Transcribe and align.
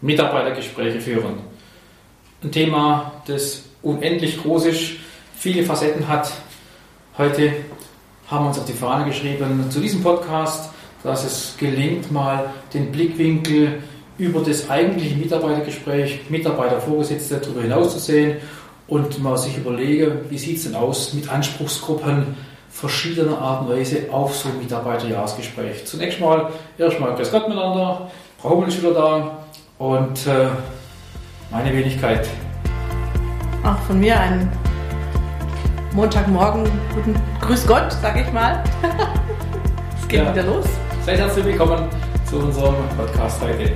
Mitarbeitergespräche 0.00 1.00
führen. 1.00 1.34
Ein 2.42 2.52
Thema, 2.52 3.12
das 3.26 3.64
unendlich 3.82 4.42
groß 4.42 4.66
ist, 4.66 4.92
viele 5.36 5.62
Facetten 5.62 6.06
hat. 6.06 6.30
Heute 7.16 7.52
haben 8.28 8.44
wir 8.44 8.48
uns 8.48 8.58
auf 8.58 8.66
die 8.66 8.72
Fahne 8.72 9.06
geschrieben 9.06 9.70
zu 9.70 9.80
diesem 9.80 10.02
Podcast, 10.02 10.70
dass 11.02 11.24
es 11.24 11.56
gelingt, 11.58 12.10
mal 12.10 12.52
den 12.74 12.90
Blickwinkel 12.92 13.82
über 14.18 14.40
das 14.40 14.68
eigentliche 14.68 15.16
Mitarbeitergespräch, 15.16 16.28
Mitarbeiter-Vorgesetzte 16.28 17.36
darüber 17.38 17.62
hinaus 17.62 17.92
zu 17.92 17.98
sehen 17.98 18.38
und 18.88 19.22
mal 19.22 19.36
sich 19.36 19.56
überlege, 19.56 20.24
wie 20.28 20.38
sieht 20.38 20.58
es 20.58 20.64
denn 20.64 20.74
aus 20.74 21.12
mit 21.12 21.28
Anspruchsgruppen 21.28 22.34
verschiedener 22.70 23.38
Art 23.38 23.62
und 23.62 23.70
Weise 23.70 24.08
auf 24.10 24.36
so 24.36 24.48
ein 24.48 24.58
Mitarbeiterjahresgespräch. 24.58 25.86
Zunächst 25.86 26.20
mal, 26.20 26.50
erstmal 26.76 27.14
Grüß 27.14 27.30
Gott 27.30 27.48
miteinander, 27.48 28.10
Frau 28.38 28.50
Hummel 28.50 28.68
ist 28.68 28.82
wieder 28.82 28.92
da 28.92 29.45
und 29.78 30.26
äh, 30.26 30.48
meine 31.50 31.72
Wenigkeit. 31.72 32.28
Auch 33.64 33.78
von 33.80 34.00
mir 34.00 34.18
einen 34.18 34.50
Montagmorgen 35.92 36.64
guten 36.94 37.14
Grüß 37.40 37.66
Gott, 37.66 37.92
sag 38.00 38.20
ich 38.20 38.32
mal. 38.32 38.62
es 40.00 40.08
geht 40.08 40.20
ja. 40.20 40.32
wieder 40.32 40.44
los. 40.44 40.64
Seid 41.04 41.18
herzlich 41.18 41.44
willkommen 41.44 41.88
zu 42.28 42.38
unserem 42.38 42.74
Podcast 42.96 43.40
heute. 43.40 43.72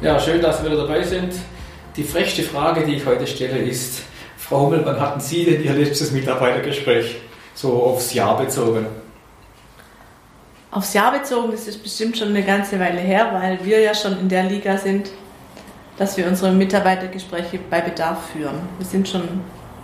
Ja, 0.00 0.18
schön, 0.18 0.40
dass 0.40 0.60
Sie 0.60 0.66
wieder 0.66 0.86
dabei 0.86 1.02
sind. 1.02 1.34
Die 1.96 2.04
frechste 2.04 2.42
Frage, 2.42 2.84
die 2.84 2.94
ich 2.94 3.04
heute 3.04 3.26
stelle, 3.26 3.58
ist, 3.58 4.02
Frau 4.38 4.62
Hummel, 4.62 4.82
wann 4.84 4.98
hatten 4.98 5.20
Sie 5.20 5.44
denn 5.44 5.62
Ihr 5.62 5.74
letztes 5.74 6.12
Mitarbeitergespräch 6.12 7.16
so 7.54 7.82
aufs 7.82 8.14
Jahr 8.14 8.38
bezogen? 8.38 8.86
Aufs 10.72 10.94
Jahr 10.94 11.18
bezogen, 11.18 11.52
ist 11.52 11.82
bestimmt 11.82 12.16
schon 12.16 12.28
eine 12.28 12.44
ganze 12.44 12.78
Weile 12.78 13.00
her, 13.00 13.30
weil 13.32 13.58
wir 13.64 13.80
ja 13.80 13.92
schon 13.92 14.18
in 14.20 14.28
der 14.28 14.44
Liga 14.44 14.76
sind, 14.76 15.10
dass 15.98 16.16
wir 16.16 16.26
unsere 16.28 16.52
Mitarbeitergespräche 16.52 17.58
bei 17.68 17.80
Bedarf 17.80 18.30
führen. 18.30 18.60
Wir 18.78 18.86
sind 18.86 19.08
schon 19.08 19.40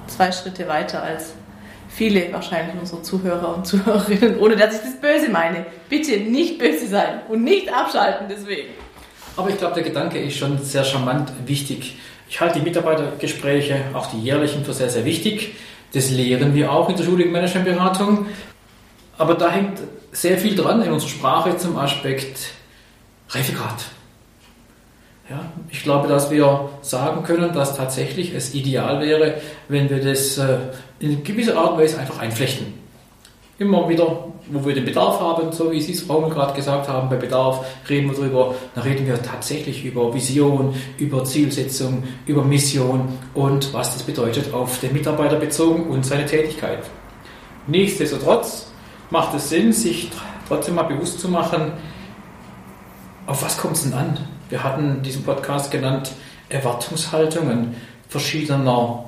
zwei 0.07 0.31
Schritte 0.31 0.69
weiter 0.69 1.03
als 1.03 1.35
viele 1.89 2.33
wahrscheinlich 2.33 2.77
unsere 2.79 3.03
Zuhörer 3.03 3.57
und 3.57 3.67
Zuhörerinnen, 3.67 4.39
ohne 4.39 4.55
dass 4.55 4.77
ich 4.77 4.81
das 4.83 5.01
böse 5.01 5.29
meine. 5.29 5.67
Bitte 5.89 6.19
nicht 6.19 6.59
böse 6.59 6.87
sein 6.87 7.21
und 7.29 7.43
nicht 7.43 7.73
abschalten 7.73 8.27
deswegen. 8.31 8.69
Aber 9.37 9.51
ich 9.51 9.59
glaube, 9.59 9.75
der 9.75 9.83
Gedanke 9.83 10.21
ist 10.21 10.37
schon 10.37 10.63
sehr 10.63 10.85
charmant 10.85 11.33
wichtig. 11.47 11.99
Ich 12.29 12.41
halte 12.41 12.61
die 12.61 12.65
Mitarbeitergespräche, 12.65 13.77
auch 13.93 14.07
die 14.07 14.21
jährlichen, 14.21 14.65
für 14.65 14.73
sehr, 14.73 14.89
sehr 14.89 15.05
wichtig. 15.05 15.57
Das 15.93 16.11
lehren 16.11 16.55
wir 16.55 16.71
auch 16.71 16.89
in 16.89 16.97
der 16.97 17.05
schuligen 17.05 17.33
Managementberatung. 17.33 18.27
Aber 19.19 19.35
da 19.35 19.51
hängt 19.51 19.81
sehr 20.17 20.39
viel 20.39 20.55
dran 20.55 20.83
in 20.83 20.93
unserer 20.93 21.11
Sprache 21.11 21.57
zum 21.59 21.77
Aspekt 21.77 22.53
Reifegrad. 23.29 23.85
Ja, 25.29 25.45
ich 25.71 25.83
glaube, 25.83 26.09
dass 26.09 26.31
wir 26.31 26.71
sagen 26.83 27.25
können, 27.25 27.53
dass 27.53 27.77
tatsächlich 27.77 28.33
es 28.33 28.55
ideal 28.55 29.01
wäre, 29.01 29.35
wenn 29.69 29.91
wir 29.91 30.03
das 30.03 30.39
äh, 30.39 30.59
in 31.01 31.23
gewisser 31.23 31.57
Art 31.59 31.73
und 31.73 31.81
Weise 31.81 31.99
einfach 31.99 32.21
einflechten. 32.21 32.75
Immer 33.59 33.89
wieder 33.89 34.29
wo 34.49 34.65
wir 34.65 34.75
den 34.75 34.85
Bedarf 34.85 35.21
haben, 35.21 35.51
so 35.53 35.73
wie 35.73 35.81
Sie 35.81 35.93
es 35.93 36.03
Frau 36.03 36.21
gerade 36.29 36.55
gesagt 36.55 36.89
haben, 36.89 37.09
bei 37.09 37.17
Bedarf 37.17 37.67
reden 37.89 38.09
wir 38.09 38.17
darüber, 38.17 38.55
dann 38.75 38.85
reden 38.85 39.07
wir 39.07 39.21
tatsächlich 39.21 39.85
über 39.85 40.15
Vision, 40.15 40.75
über 40.99 41.25
Zielsetzung, 41.25 42.05
über 42.27 42.45
Mission 42.45 43.09
und 43.35 43.73
was 43.75 43.93
das 43.93 44.03
bedeutet 44.05 44.55
auf 44.55 44.79
den 44.81 44.93
Mitarbeiter 44.93 45.37
bezogen 45.37 45.89
und 45.89 46.07
seine 46.07 46.27
Tätigkeit. 46.27 46.85
Nichtsdestotrotz 47.67 48.71
macht 49.11 49.35
es 49.35 49.49
Sinn, 49.49 49.73
sich 49.73 50.11
trotzdem 50.49 50.77
mal 50.77 50.85
bewusst 50.85 51.21
zu 51.21 51.29
machen, 51.29 51.73
auf 53.27 53.43
was 53.43 53.59
kommt 53.59 53.77
es 53.77 53.83
denn 53.83 53.95
an? 53.95 54.19
Wir 54.49 54.63
hatten 54.63 55.03
diesen 55.03 55.25
Podcast 55.25 55.71
genannt 55.71 56.13
Erwartungshaltungen 56.49 57.75
verschiedener 58.09 59.05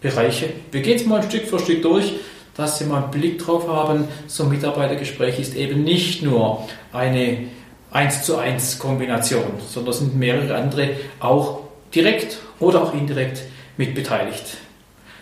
Bereiche. 0.00 0.52
Wir 0.70 0.82
gehen 0.82 0.96
es 0.96 1.06
mal 1.06 1.22
Stück 1.22 1.46
für 1.46 1.58
Stück 1.58 1.82
durch 1.82 2.14
dass 2.60 2.78
Sie 2.78 2.84
mal 2.84 3.02
einen 3.02 3.10
Blick 3.10 3.38
drauf 3.38 3.68
haben, 3.68 4.08
so 4.26 4.44
ein 4.44 4.50
Mitarbeitergespräch 4.50 5.38
ist 5.38 5.54
eben 5.54 5.82
nicht 5.82 6.22
nur 6.22 6.66
eine 6.92 7.48
1 7.92 8.24
zu 8.24 8.36
1 8.36 8.78
Kombination, 8.78 9.44
sondern 9.68 9.90
es 9.90 9.98
sind 9.98 10.16
mehrere 10.16 10.54
andere 10.56 10.90
auch 11.20 11.60
direkt 11.94 12.38
oder 12.58 12.82
auch 12.82 12.94
indirekt 12.94 13.42
mit 13.76 13.94
beteiligt. 13.94 14.58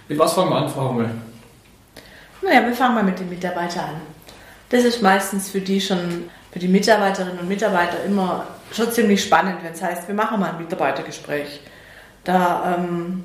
Mit 0.08 0.19
was 0.19 0.32
fangen 0.32 0.50
wir 0.50 0.56
an, 0.56 0.69
Frau 0.69 0.88
Hummel? 0.88 1.10
Naja, 2.43 2.65
wir 2.66 2.75
fangen 2.75 2.94
mal 2.94 3.04
mit 3.04 3.19
den 3.19 3.28
Mitarbeitern 3.28 3.84
an. 3.84 4.00
Das 4.71 4.84
ist 4.84 5.03
meistens 5.03 5.50
für 5.50 5.60
die 5.60 5.81
schon, 5.81 6.31
für 6.53 6.59
die 6.59 6.69
Mitarbeiterinnen 6.69 7.38
und 7.38 7.49
Mitarbeiter 7.49 8.04
immer 8.04 8.47
schon 8.72 8.93
ziemlich 8.93 9.22
spannend, 9.22 9.59
wenn 9.62 9.72
es 9.72 9.82
heißt, 9.82 10.09
wir 10.09 10.15
machen 10.15 10.41
mal 10.41 10.50
ein 10.50 10.59
Mitarbeitergespräch. 10.59 11.60
Da 12.25 12.76
ähm, 12.76 13.25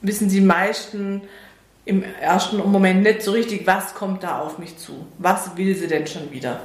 wissen 0.00 0.28
die 0.28 0.40
meisten, 0.40 1.22
im 1.84 2.02
ersten 2.20 2.56
Moment 2.56 3.02
nicht 3.02 3.22
so 3.22 3.32
richtig, 3.32 3.66
was 3.66 3.94
kommt 3.94 4.22
da 4.22 4.40
auf 4.40 4.58
mich 4.58 4.78
zu? 4.78 5.06
Was 5.18 5.56
will 5.56 5.76
sie 5.76 5.86
denn 5.86 6.06
schon 6.06 6.30
wieder? 6.32 6.60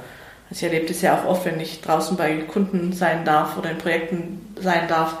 Also 0.48 0.66
ich 0.66 0.72
erlebe 0.72 0.86
das 0.86 1.02
ja 1.02 1.18
auch 1.18 1.26
oft, 1.26 1.44
wenn 1.44 1.60
ich 1.60 1.80
draußen 1.80 2.16
bei 2.16 2.36
Kunden 2.38 2.92
sein 2.92 3.24
darf 3.24 3.56
oder 3.56 3.70
in 3.70 3.78
Projekten 3.78 4.54
sein 4.58 4.88
darf, 4.88 5.18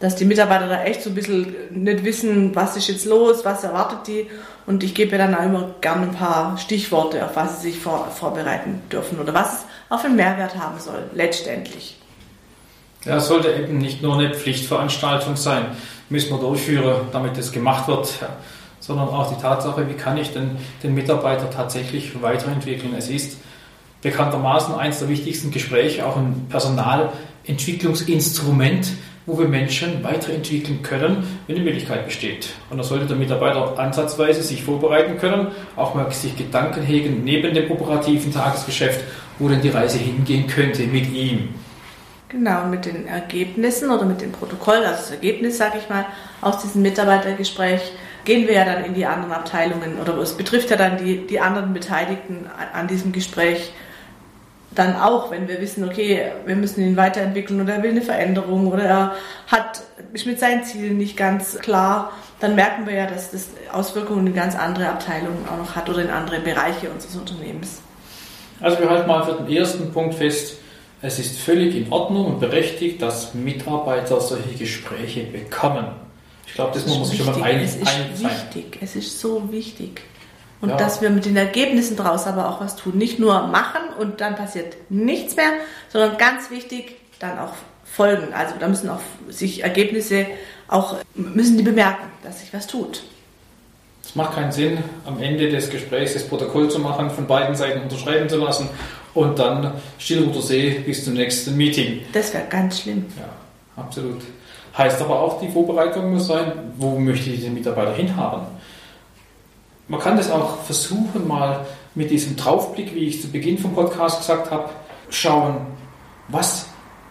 dass 0.00 0.16
die 0.16 0.24
Mitarbeiter 0.24 0.68
da 0.68 0.82
echt 0.84 1.02
so 1.02 1.10
ein 1.10 1.14
bisschen 1.14 1.54
nicht 1.70 2.04
wissen, 2.04 2.54
was 2.54 2.76
ist 2.76 2.88
jetzt 2.88 3.06
los, 3.06 3.44
was 3.44 3.64
erwartet 3.64 4.06
die. 4.06 4.26
Und 4.66 4.82
ich 4.82 4.94
gebe 4.94 5.18
dann 5.18 5.34
auch 5.34 5.44
immer 5.44 5.74
gerne 5.80 6.06
ein 6.06 6.12
paar 6.12 6.56
Stichworte, 6.58 7.24
auf 7.24 7.36
was 7.36 7.62
sie 7.62 7.70
sich 7.70 7.80
vor, 7.80 8.08
vorbereiten 8.08 8.82
dürfen 8.90 9.20
oder 9.20 9.34
was 9.34 9.64
es 9.90 10.00
für 10.00 10.06
einen 10.06 10.16
Mehrwert 10.16 10.56
haben 10.56 10.80
soll, 10.80 11.02
letztendlich. 11.14 11.98
Ja, 13.04 13.18
es 13.18 13.28
sollte 13.28 13.52
eben 13.52 13.78
nicht 13.78 14.02
nur 14.02 14.18
eine 14.18 14.34
Pflichtveranstaltung 14.34 15.36
sein, 15.36 15.66
müssen 16.08 16.30
wir 16.30 16.38
durchführen, 16.38 17.08
damit 17.12 17.36
es 17.36 17.52
gemacht 17.52 17.86
wird 17.86 18.08
sondern 18.86 19.08
auch 19.08 19.34
die 19.34 19.40
Tatsache, 19.40 19.88
wie 19.88 19.94
kann 19.94 20.18
ich 20.18 20.32
denn 20.32 20.58
den 20.82 20.92
Mitarbeiter 20.94 21.48
tatsächlich 21.48 22.20
weiterentwickeln. 22.20 22.92
Es 22.96 23.08
ist 23.08 23.38
bekanntermaßen 24.02 24.74
eines 24.74 24.98
der 24.98 25.08
wichtigsten 25.08 25.50
Gespräche, 25.50 26.04
auch 26.04 26.18
ein 26.18 26.44
Personalentwicklungsinstrument, 26.50 28.88
wo 29.26 29.38
wir 29.38 29.48
Menschen 29.48 30.04
weiterentwickeln 30.04 30.82
können, 30.82 31.26
wenn 31.46 31.56
die 31.56 31.62
Möglichkeit 31.62 32.04
besteht. 32.04 32.48
Und 32.70 32.78
da 32.78 32.84
sollte 32.84 33.06
der 33.06 33.16
Mitarbeiter 33.16 33.78
ansatzweise 33.78 34.42
sich 34.42 34.62
vorbereiten 34.62 35.18
können, 35.18 35.48
auch 35.76 35.94
mal 35.94 36.10
sich 36.12 36.36
Gedanken 36.36 36.82
hegen 36.82 37.24
neben 37.24 37.54
dem 37.54 37.70
operativen 37.70 38.32
Tagesgeschäft, 38.32 39.02
wo 39.38 39.48
denn 39.48 39.62
die 39.62 39.70
Reise 39.70 39.98
hingehen 39.98 40.46
könnte 40.46 40.82
mit 40.82 41.12
ihm. 41.12 41.54
Genau, 42.28 42.66
mit 42.66 42.84
den 42.84 43.06
Ergebnissen 43.06 43.90
oder 43.90 44.04
mit 44.04 44.20
dem 44.20 44.32
Protokoll, 44.32 44.78
also 44.78 44.96
das 44.96 45.10
Ergebnis, 45.12 45.56
sage 45.56 45.78
ich 45.78 45.88
mal, 45.88 46.04
aus 46.40 46.62
diesem 46.62 46.82
Mitarbeitergespräch 46.82 47.92
gehen 48.24 48.48
wir 48.48 48.54
ja 48.54 48.64
dann 48.64 48.84
in 48.84 48.94
die 48.94 49.06
anderen 49.06 49.32
Abteilungen 49.32 50.00
oder 50.00 50.16
es 50.18 50.32
betrifft 50.32 50.70
ja 50.70 50.76
dann 50.76 50.98
die, 50.98 51.26
die 51.26 51.38
anderen 51.38 51.72
Beteiligten 51.72 52.46
an 52.72 52.88
diesem 52.88 53.12
Gespräch 53.12 53.72
dann 54.74 54.96
auch, 54.96 55.30
wenn 55.30 55.48
wir 55.48 55.60
wissen, 55.60 55.84
okay, 55.84 56.32
wir 56.46 56.56
müssen 56.56 56.82
ihn 56.82 56.96
weiterentwickeln 56.96 57.60
oder 57.60 57.74
er 57.74 57.82
will 57.82 57.90
eine 57.90 58.02
Veränderung 58.02 58.66
oder 58.66 58.82
er 58.82 59.14
hat, 59.46 59.82
ist 60.12 60.26
mit 60.26 60.40
seinen 60.40 60.64
Zielen 60.64 60.98
nicht 60.98 61.16
ganz 61.16 61.58
klar, 61.58 62.12
dann 62.40 62.54
merken 62.54 62.86
wir 62.86 62.94
ja, 62.94 63.06
dass 63.06 63.30
das 63.30 63.48
Auswirkungen 63.72 64.26
in 64.26 64.34
ganz 64.34 64.56
andere 64.56 64.88
Abteilungen 64.88 65.46
auch 65.48 65.58
noch 65.58 65.76
hat 65.76 65.88
oder 65.88 66.02
in 66.02 66.10
andere 66.10 66.40
Bereiche 66.40 66.90
unseres 66.90 67.16
Unternehmens. 67.16 67.80
Also 68.60 68.78
wir 68.80 68.90
halten 68.90 69.08
mal 69.08 69.24
für 69.24 69.42
den 69.42 69.56
ersten 69.56 69.92
Punkt 69.92 70.14
fest, 70.14 70.56
es 71.02 71.18
ist 71.18 71.38
völlig 71.38 71.74
in 71.76 71.92
Ordnung 71.92 72.26
und 72.26 72.40
berechtigt, 72.40 73.02
dass 73.02 73.34
Mitarbeiter 73.34 74.20
solche 74.20 74.54
Gespräche 74.54 75.24
bekommen. 75.24 75.86
Ich 76.46 76.54
glaube, 76.54 76.72
das, 76.72 76.84
das 76.84 76.94
muss 76.94 76.98
man 76.98 77.08
sich 77.08 77.24
schon 77.24 77.40
mal 77.40 77.42
ein, 77.42 77.60
Es 77.60 77.76
ist 77.76 77.86
ein, 77.86 78.18
wichtig, 78.18 78.78
es 78.80 78.96
ist 78.96 79.20
so 79.20 79.52
wichtig. 79.52 80.02
Und 80.64 80.70
ja. 80.70 80.76
dass 80.78 81.02
wir 81.02 81.10
mit 81.10 81.26
den 81.26 81.36
Ergebnissen 81.36 81.94
daraus 81.94 82.26
aber 82.26 82.48
auch 82.48 82.58
was 82.58 82.74
tun. 82.74 82.96
Nicht 82.96 83.18
nur 83.18 83.48
machen 83.48 83.82
und 84.00 84.22
dann 84.22 84.34
passiert 84.34 84.76
nichts 84.88 85.36
mehr, 85.36 85.50
sondern 85.90 86.16
ganz 86.16 86.50
wichtig, 86.50 86.96
dann 87.18 87.38
auch 87.38 87.52
folgen. 87.84 88.32
Also 88.32 88.54
da 88.58 88.66
müssen 88.66 88.88
auch 88.88 89.02
sich 89.28 89.62
Ergebnisse 89.62 90.24
auch, 90.66 90.96
müssen 91.14 91.58
die 91.58 91.62
bemerken, 91.62 92.04
dass 92.22 92.40
sich 92.40 92.54
was 92.54 92.66
tut. 92.66 93.02
Es 94.02 94.14
macht 94.14 94.36
keinen 94.36 94.52
Sinn, 94.52 94.78
am 95.04 95.20
Ende 95.20 95.50
des 95.50 95.68
Gesprächs 95.68 96.14
das 96.14 96.26
Protokoll 96.26 96.70
zu 96.70 96.78
machen, 96.78 97.10
von 97.10 97.26
beiden 97.26 97.54
Seiten 97.54 97.82
unterschreiben 97.82 98.26
zu 98.26 98.38
lassen 98.38 98.70
und 99.12 99.38
dann 99.38 99.74
still 99.98 100.22
unter 100.22 100.40
See 100.40 100.82
bis 100.86 101.04
zum 101.04 101.12
nächsten 101.12 101.54
Meeting. 101.58 102.00
Das 102.14 102.32
wäre 102.32 102.44
ganz 102.48 102.80
schlimm. 102.80 103.04
Ja, 103.18 103.82
absolut. 103.82 104.22
Heißt 104.78 105.02
aber 105.02 105.20
auch, 105.20 105.42
die 105.42 105.50
Vorbereitung 105.50 106.10
muss 106.10 106.26
sein, 106.26 106.52
wo 106.78 106.98
möchte 106.98 107.28
ich 107.28 107.42
den 107.42 107.52
Mitarbeiter 107.52 107.92
hinhaben. 107.92 108.46
Man 109.88 110.00
kann 110.00 110.16
das 110.16 110.30
auch 110.30 110.62
versuchen, 110.62 111.28
mal 111.28 111.66
mit 111.94 112.10
diesem 112.10 112.36
Draufblick, 112.36 112.94
wie 112.94 113.06
ich 113.06 113.20
zu 113.20 113.28
Beginn 113.28 113.58
vom 113.58 113.74
Podcast 113.74 114.20
gesagt 114.20 114.50
habe, 114.50 114.70
schauen, 115.10 115.56
was 116.28 116.66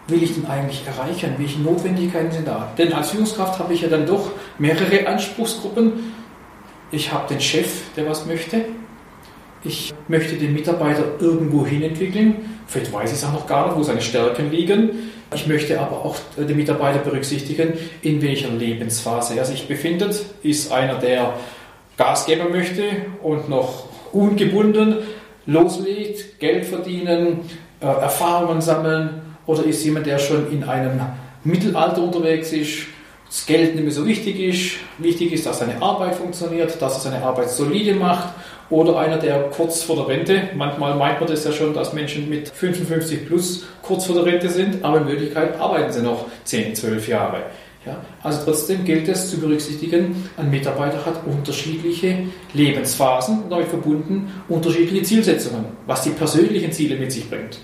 will 0.08 0.22
ich 0.22 0.34
denn 0.34 0.46
eigentlich 0.46 0.84
erreichen? 0.86 1.34
Welche 1.38 1.60
Notwendigkeiten 1.60 2.32
sind 2.32 2.48
da? 2.48 2.72
Denn 2.76 2.92
als 2.92 3.10
Führungskraft 3.10 3.58
habe 3.58 3.72
ich 3.72 3.82
ja 3.82 3.88
dann 3.88 4.06
doch 4.06 4.32
mehrere 4.58 5.06
Anspruchsgruppen. 5.06 6.14
Ich 6.90 7.12
habe 7.12 7.28
den 7.28 7.40
Chef, 7.40 7.82
der 7.96 8.08
was 8.08 8.26
möchte. 8.26 8.64
ich 9.64 9.94
möchte 10.08 10.36
den 10.36 10.52
Mitarbeiter 10.52 11.04
irgendwo 11.20 11.64
hin 11.64 11.82
entwickeln. 11.82 12.58
Vielleicht 12.66 12.92
weiß 12.92 13.10
ich 13.10 13.16
es 13.16 13.24
auch 13.24 13.32
noch 13.32 13.46
gar 13.46 13.66
nicht, 13.68 13.78
wo 13.78 13.82
seine 13.82 14.02
Stärken 14.02 14.50
liegen. 14.50 14.90
Ich 15.34 15.46
möchte 15.46 15.80
aber 15.80 16.04
auch 16.04 16.16
den 16.36 16.56
Mitarbeiter 16.56 16.98
berücksichtigen, 16.98 17.72
in 18.02 18.20
welcher 18.20 18.50
Lebensphase 18.50 19.38
er 19.38 19.44
sich 19.44 19.66
befindet. 19.66 20.22
Ist 20.42 20.70
einer, 20.70 20.98
der 20.98 21.34
Gas 21.96 22.26
geben 22.26 22.50
möchte 22.50 22.82
und 23.22 23.48
noch 23.48 23.86
ungebunden 24.12 24.98
loslegt, 25.46 26.40
Geld 26.40 26.64
verdienen, 26.64 27.40
äh, 27.80 27.86
Erfahrungen 27.86 28.60
sammeln 28.60 29.22
oder 29.46 29.64
ist 29.64 29.84
jemand, 29.84 30.06
der 30.06 30.18
schon 30.18 30.50
in 30.50 30.64
einem 30.64 31.00
Mittelalter 31.44 32.02
unterwegs 32.02 32.52
ist, 32.52 32.86
das 33.26 33.46
Geld 33.46 33.74
nicht 33.74 33.84
mehr 33.84 33.92
so 33.92 34.06
wichtig 34.06 34.38
ist, 34.38 34.76
wichtig 34.98 35.32
ist, 35.32 35.44
dass 35.44 35.58
seine 35.58 35.82
Arbeit 35.82 36.14
funktioniert, 36.14 36.80
dass 36.80 36.94
er 36.94 37.10
seine 37.10 37.24
Arbeit 37.24 37.50
solide 37.50 37.94
macht 37.94 38.28
oder 38.70 38.98
einer, 38.98 39.18
der 39.18 39.50
kurz 39.50 39.82
vor 39.82 39.96
der 39.96 40.08
Rente, 40.08 40.50
manchmal 40.54 40.94
meint 40.94 41.20
man 41.20 41.28
das 41.28 41.44
ja 41.44 41.52
schon, 41.52 41.74
dass 41.74 41.92
Menschen 41.92 42.28
mit 42.28 42.48
55 42.48 43.26
plus 43.26 43.64
kurz 43.82 44.06
vor 44.06 44.14
der 44.14 44.24
Rente 44.24 44.48
sind, 44.48 44.84
aber 44.84 44.98
in 44.98 45.08
Wirklichkeit 45.08 45.58
arbeiten 45.60 45.92
sie 45.92 46.02
noch 46.02 46.26
10, 46.44 46.74
12 46.74 47.08
Jahre. 47.08 47.42
Ja, 47.86 48.00
also 48.22 48.40
trotzdem 48.44 48.84
gilt 48.84 49.08
es 49.08 49.30
zu 49.30 49.38
berücksichtigen, 49.38 50.28
ein 50.38 50.50
Mitarbeiter 50.50 51.04
hat 51.04 51.26
unterschiedliche 51.26 52.28
Lebensphasen 52.54 53.42
und 53.42 53.50
damit 53.50 53.68
verbunden 53.68 54.32
unterschiedliche 54.48 55.02
Zielsetzungen, 55.02 55.66
was 55.86 56.02
die 56.02 56.10
persönlichen 56.10 56.72
Ziele 56.72 56.96
mit 56.96 57.12
sich 57.12 57.28
bringt. 57.28 57.58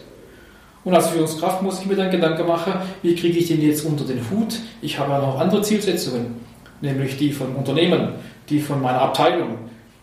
Und 0.85 0.95
als 0.95 1.09
Führungskraft 1.09 1.63
muss 1.63 1.81
ich 1.81 1.87
mir 1.87 1.97
dann 1.97 2.11
Gedanken 2.11 2.47
machen, 2.47 2.75
wie 3.03 3.15
kriege 3.15 3.39
ich 3.39 3.49
den 3.49 3.63
jetzt 3.63 3.85
unter 3.85 4.05
den 4.05 4.21
Hut? 4.31 4.59
Ich 4.83 4.99
habe 4.99 5.13
ja 5.13 5.21
noch 5.21 5.39
andere 5.39 5.63
Zielsetzungen, 5.63 6.37
nämlich 6.83 7.17
die 7.17 7.33
von 7.33 7.55
Unternehmen, 7.55 8.15
die 8.51 8.61
von 8.61 8.81
meiner 8.81 9.01
Abteilung, 9.01 9.57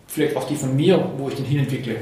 vielleicht 0.07 0.35
auch 0.35 0.45
die 0.45 0.55
von 0.55 0.75
mir, 0.75 1.11
wo 1.17 1.29
ich 1.29 1.35
den 1.35 1.45
hinentwickle. 1.45 1.97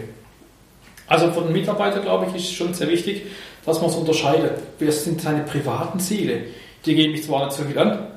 Also 1.07 1.31
von 1.31 1.51
Mitarbeiter, 1.51 1.99
glaube 1.99 2.27
ich, 2.27 2.35
ist 2.35 2.53
schon 2.53 2.73
sehr 2.73 2.87
wichtig, 2.87 3.23
dass 3.65 3.81
man 3.81 3.89
es 3.89 3.95
unterscheidet. 3.95 4.53
Wer 4.79 4.91
sind 4.91 5.21
seine 5.21 5.43
privaten 5.43 5.99
Ziele? 5.99 6.43
Die 6.85 6.95
gehen 6.95 7.11
mich 7.11 7.23
zwar 7.23 7.45
nicht 7.45 7.57
so 7.57 7.63
viel 7.63 7.77
an, 7.77 8.07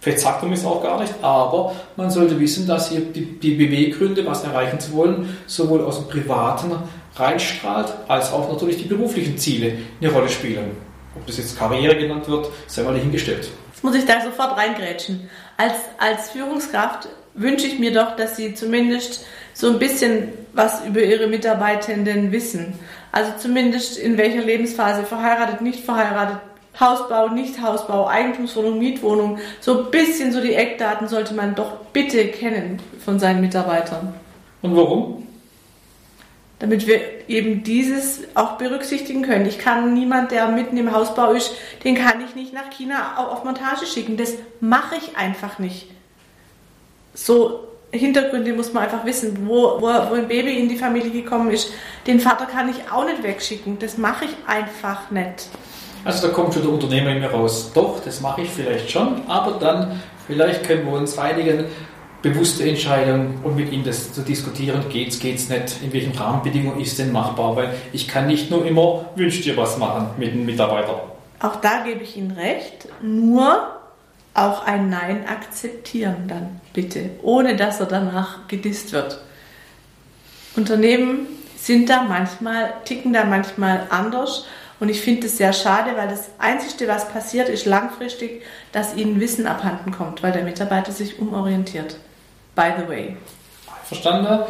vielleicht 0.00 0.20
sagt 0.20 0.42
man 0.42 0.52
es 0.52 0.64
auch 0.64 0.82
gar 0.82 1.00
nicht, 1.00 1.12
aber 1.22 1.74
man 1.96 2.10
sollte 2.10 2.38
wissen, 2.38 2.66
dass 2.66 2.90
hier 2.90 3.00
die, 3.00 3.38
die 3.38 3.54
Beweggründe, 3.54 4.24
was 4.26 4.44
erreichen 4.44 4.80
zu 4.80 4.92
wollen, 4.92 5.36
sowohl 5.46 5.82
aus 5.82 5.98
dem 5.98 6.08
Privaten 6.08 6.72
reinstrahlt, 7.16 7.92
als 8.08 8.32
auch 8.32 8.50
natürlich 8.50 8.78
die 8.78 8.88
beruflichen 8.88 9.38
Ziele 9.38 9.72
eine 10.00 10.10
Rolle 10.10 10.28
spielen. 10.28 10.76
Ob 11.14 11.26
das 11.26 11.38
jetzt 11.38 11.58
Karriere 11.58 11.96
genannt 11.96 12.28
wird, 12.28 12.48
sei 12.66 12.82
mal 12.82 12.94
dahingestellt. 12.94 13.48
Jetzt 13.72 13.84
muss 13.84 13.94
ich 13.94 14.04
da 14.04 14.20
sofort 14.20 14.56
reingrätschen. 14.56 15.28
Als, 15.56 15.74
als 15.98 16.30
Führungskraft 16.30 17.08
wünsche 17.34 17.66
ich 17.66 17.78
mir 17.78 17.92
doch, 17.92 18.16
dass 18.16 18.36
Sie 18.36 18.54
zumindest 18.54 19.24
so 19.52 19.68
ein 19.68 19.78
bisschen 19.78 20.28
was 20.52 20.84
über 20.84 21.02
Ihre 21.02 21.28
Mitarbeitenden 21.28 22.32
wissen. 22.32 22.74
Also 23.12 23.32
zumindest 23.38 23.96
in 23.96 24.16
welcher 24.16 24.42
Lebensphase 24.42 25.04
verheiratet, 25.04 25.60
nicht 25.60 25.84
verheiratet, 25.84 26.38
Hausbau, 26.78 27.28
Nicht-Hausbau, 27.28 28.08
Eigentumswohnung, 28.08 28.78
Mietwohnung. 28.78 29.38
So 29.60 29.84
ein 29.84 29.90
bisschen 29.90 30.32
so 30.32 30.40
die 30.40 30.54
Eckdaten 30.54 31.08
sollte 31.08 31.34
man 31.34 31.54
doch 31.54 31.76
bitte 31.92 32.28
kennen 32.28 32.80
von 33.04 33.18
seinen 33.18 33.40
Mitarbeitern. 33.40 34.14
Und 34.62 34.76
warum? 34.76 35.24
damit 36.64 36.86
wir 36.86 37.28
eben 37.28 37.62
dieses 37.62 38.22
auch 38.34 38.52
berücksichtigen 38.52 39.22
können. 39.22 39.44
Ich 39.44 39.58
kann 39.58 39.92
niemand, 39.92 40.30
der 40.30 40.48
mitten 40.48 40.78
im 40.78 40.92
Hausbau 40.92 41.32
ist, 41.32 41.52
den 41.84 41.94
kann 41.94 42.24
ich 42.24 42.34
nicht 42.34 42.54
nach 42.54 42.70
China 42.70 43.18
auf 43.18 43.44
Montage 43.44 43.84
schicken. 43.84 44.16
Das 44.16 44.34
mache 44.60 44.96
ich 44.96 45.16
einfach 45.16 45.58
nicht. 45.58 45.88
So 47.12 47.68
Hintergründe 47.90 48.54
muss 48.54 48.72
man 48.72 48.84
einfach 48.84 49.04
wissen, 49.04 49.46
wo, 49.46 49.80
wo, 49.80 49.88
wo 49.88 50.14
ein 50.14 50.26
Baby 50.28 50.58
in 50.58 50.70
die 50.70 50.78
Familie 50.78 51.10
gekommen 51.10 51.50
ist. 51.50 51.70
Den 52.06 52.18
Vater 52.18 52.46
kann 52.46 52.70
ich 52.70 52.90
auch 52.90 53.04
nicht 53.04 53.22
wegschicken. 53.22 53.78
Das 53.78 53.98
mache 53.98 54.24
ich 54.24 54.34
einfach 54.46 55.10
nicht. 55.10 55.48
Also 56.04 56.26
da 56.26 56.32
kommt 56.32 56.54
schon 56.54 56.62
der 56.62 56.72
Unternehmer 56.72 57.10
in 57.10 57.20
mir 57.20 57.30
raus. 57.30 57.70
Doch, 57.74 58.00
das 58.04 58.20
mache 58.20 58.42
ich 58.42 58.50
vielleicht 58.50 58.90
schon, 58.90 59.22
aber 59.28 59.58
dann 59.58 60.00
vielleicht 60.26 60.64
können 60.64 60.86
wir 60.86 60.92
uns 60.92 61.18
einigen, 61.18 61.66
bewusste 62.24 62.66
Entscheidung 62.66 63.40
und 63.42 63.54
mit 63.54 63.70
ihm 63.70 63.84
das 63.84 64.12
zu 64.12 64.22
diskutieren, 64.22 64.82
geht's, 64.88 65.18
geht's 65.18 65.50
nicht, 65.50 65.82
in 65.82 65.92
welchen 65.92 66.12
Rahmenbedingungen 66.12 66.80
ist 66.80 66.98
denn 66.98 67.12
machbar, 67.12 67.54
weil 67.54 67.74
ich 67.92 68.08
kann 68.08 68.26
nicht 68.26 68.50
nur 68.50 68.64
immer 68.64 69.10
wünsch 69.14 69.42
dir 69.42 69.56
was 69.58 69.76
machen 69.76 70.06
mit 70.16 70.32
einem 70.32 70.46
Mitarbeiter. 70.46 71.02
Auch 71.40 71.56
da 71.56 71.84
gebe 71.84 72.02
ich 72.02 72.16
Ihnen 72.16 72.30
recht, 72.30 72.88
nur 73.02 73.68
auch 74.32 74.64
ein 74.64 74.88
Nein 74.88 75.26
akzeptieren 75.28 76.24
dann 76.26 76.60
bitte, 76.72 77.10
ohne 77.22 77.56
dass 77.56 77.80
er 77.80 77.86
danach 77.86 78.48
gedisst 78.48 78.92
wird. 78.92 79.20
Unternehmen 80.56 81.26
sind 81.56 81.90
da 81.90 82.04
manchmal, 82.04 82.72
ticken 82.86 83.12
da 83.12 83.24
manchmal 83.24 83.86
anders 83.90 84.46
und 84.80 84.88
ich 84.88 85.00
finde 85.00 85.26
es 85.26 85.36
sehr 85.36 85.52
schade, 85.52 85.96
weil 85.96 86.08
das 86.08 86.30
Einzige, 86.38 86.88
was 86.88 87.08
passiert, 87.08 87.48
ist 87.48 87.66
langfristig, 87.66 88.42
dass 88.72 88.96
ihnen 88.96 89.20
Wissen 89.20 89.46
abhanden 89.46 89.92
kommt, 89.92 90.22
weil 90.22 90.32
der 90.32 90.44
Mitarbeiter 90.44 90.92
sich 90.92 91.18
umorientiert 91.18 91.96
by 92.54 92.72
the 92.78 92.88
way. 92.88 93.16
Verstanden? 93.84 94.44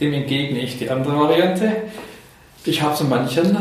Dem 0.00 0.12
entgegne 0.14 0.60
ich 0.60 0.78
die 0.78 0.90
andere 0.90 1.18
Variante. 1.18 1.72
Ich 2.64 2.82
habe 2.82 2.96
so 2.96 3.04
manchen 3.04 3.56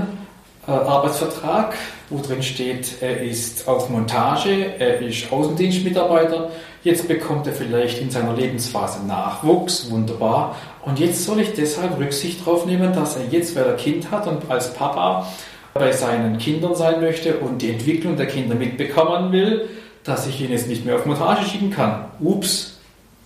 äh, 0.67 0.71
Arbeitsvertrag, 0.71 1.75
wo 2.09 2.21
drin 2.21 2.41
steht, 2.41 3.01
er 3.01 3.21
ist 3.21 3.67
auf 3.67 3.89
Montage, 3.89 4.73
er 4.79 4.99
ist 4.99 5.31
Außendienstmitarbeiter, 5.31 6.49
jetzt 6.83 7.07
bekommt 7.07 7.45
er 7.47 7.53
vielleicht 7.53 7.99
in 8.01 8.09
seiner 8.09 8.33
Lebensphase 8.33 9.05
Nachwuchs, 9.05 9.91
wunderbar. 9.91 10.55
Und 10.83 10.99
jetzt 10.99 11.23
soll 11.25 11.41
ich 11.41 11.53
deshalb 11.53 11.99
Rücksicht 11.99 12.41
darauf 12.41 12.65
nehmen, 12.65 12.93
dass 12.93 13.17
er 13.17 13.25
jetzt, 13.29 13.55
weil 13.55 13.65
er 13.65 13.75
Kind 13.75 14.11
hat 14.11 14.27
und 14.27 14.49
als 14.49 14.73
Papa 14.73 15.27
bei 15.73 15.91
seinen 15.91 16.37
Kindern 16.37 16.75
sein 16.75 17.01
möchte 17.01 17.37
und 17.37 17.61
die 17.61 17.71
Entwicklung 17.71 18.17
der 18.17 18.27
Kinder 18.27 18.55
mitbekommen 18.55 19.31
will, 19.31 19.69
dass 20.03 20.27
ich 20.27 20.41
ihn 20.41 20.51
jetzt 20.51 20.67
nicht 20.67 20.85
mehr 20.85 20.95
auf 20.95 21.05
Montage 21.05 21.45
schicken 21.45 21.71
kann. 21.71 22.05
Ups, 22.19 22.79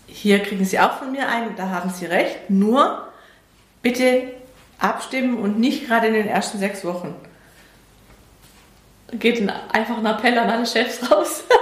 hier 0.07 0.39
kriegen 0.39 0.65
Sie 0.65 0.79
auch 0.79 0.93
von 0.93 1.11
mir 1.11 1.27
ein, 1.27 1.55
da 1.55 1.69
haben 1.69 1.89
Sie 1.89 2.05
recht. 2.05 2.49
Nur 2.49 3.07
bitte 3.81 4.23
abstimmen 4.79 5.37
und 5.37 5.59
nicht 5.59 5.87
gerade 5.87 6.07
in 6.07 6.13
den 6.13 6.27
ersten 6.27 6.59
sechs 6.59 6.83
Wochen. 6.83 7.15
Da 9.07 9.17
geht 9.17 9.39
ein, 9.41 9.51
einfach 9.71 9.97
ein 9.97 10.05
Appell 10.05 10.37
an 10.37 10.49
alle 10.49 10.65
Chefs 10.65 11.09
raus. 11.09 11.43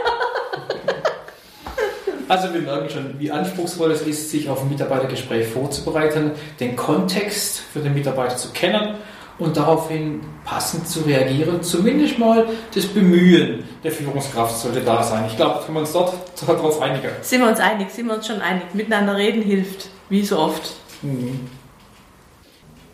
Also 2.28 2.54
wir 2.54 2.62
merken 2.62 2.90
schon, 2.90 3.20
wie 3.20 3.30
anspruchsvoll 3.30 3.92
es 3.92 4.04
ist, 4.04 4.32
sich 4.32 4.48
auf 4.48 4.62
ein 4.62 4.70
Mitarbeitergespräch 4.70 5.48
vorzubereiten, 5.48 6.32
den 6.62 6.78
Kontext 6.78 7.60
für 7.60 7.80
den 7.80 7.94
Mitarbeiter 7.94 8.38
zu 8.38 8.52
kennen 8.52 8.96
und 9.42 9.58
daraufhin 9.58 10.22
passend 10.46 10.88
zu 10.88 11.02
reagieren. 11.02 11.64
Zumindest 11.64 12.20
mal 12.20 12.48
das 12.74 12.86
Bemühen 12.86 13.64
der 13.84 13.92
Führungskraft 13.92 14.58
sollte 14.58 14.82
da 14.82 15.02
sein. 15.04 15.26
Ich 15.28 15.36
glaube, 15.36 15.62
können 15.66 15.76
wir 15.76 15.82
uns 15.82 15.94
dort 15.94 16.14
darauf 16.46 16.82
einigen. 16.82 17.10
Sind 17.22 17.42
wir 17.42 17.50
uns 17.50 17.60
einig, 17.60 17.90
sind 17.90 18.06
wir 18.06 18.16
uns 18.16 18.28
schon 18.28 18.40
einig. 18.40 18.64
Miteinander 18.74 19.16
reden 19.18 19.42
hilft, 19.42 19.90
wie 20.10 20.24
so 20.24 20.38
oft. 20.38 20.74
Mhm. 21.02 21.40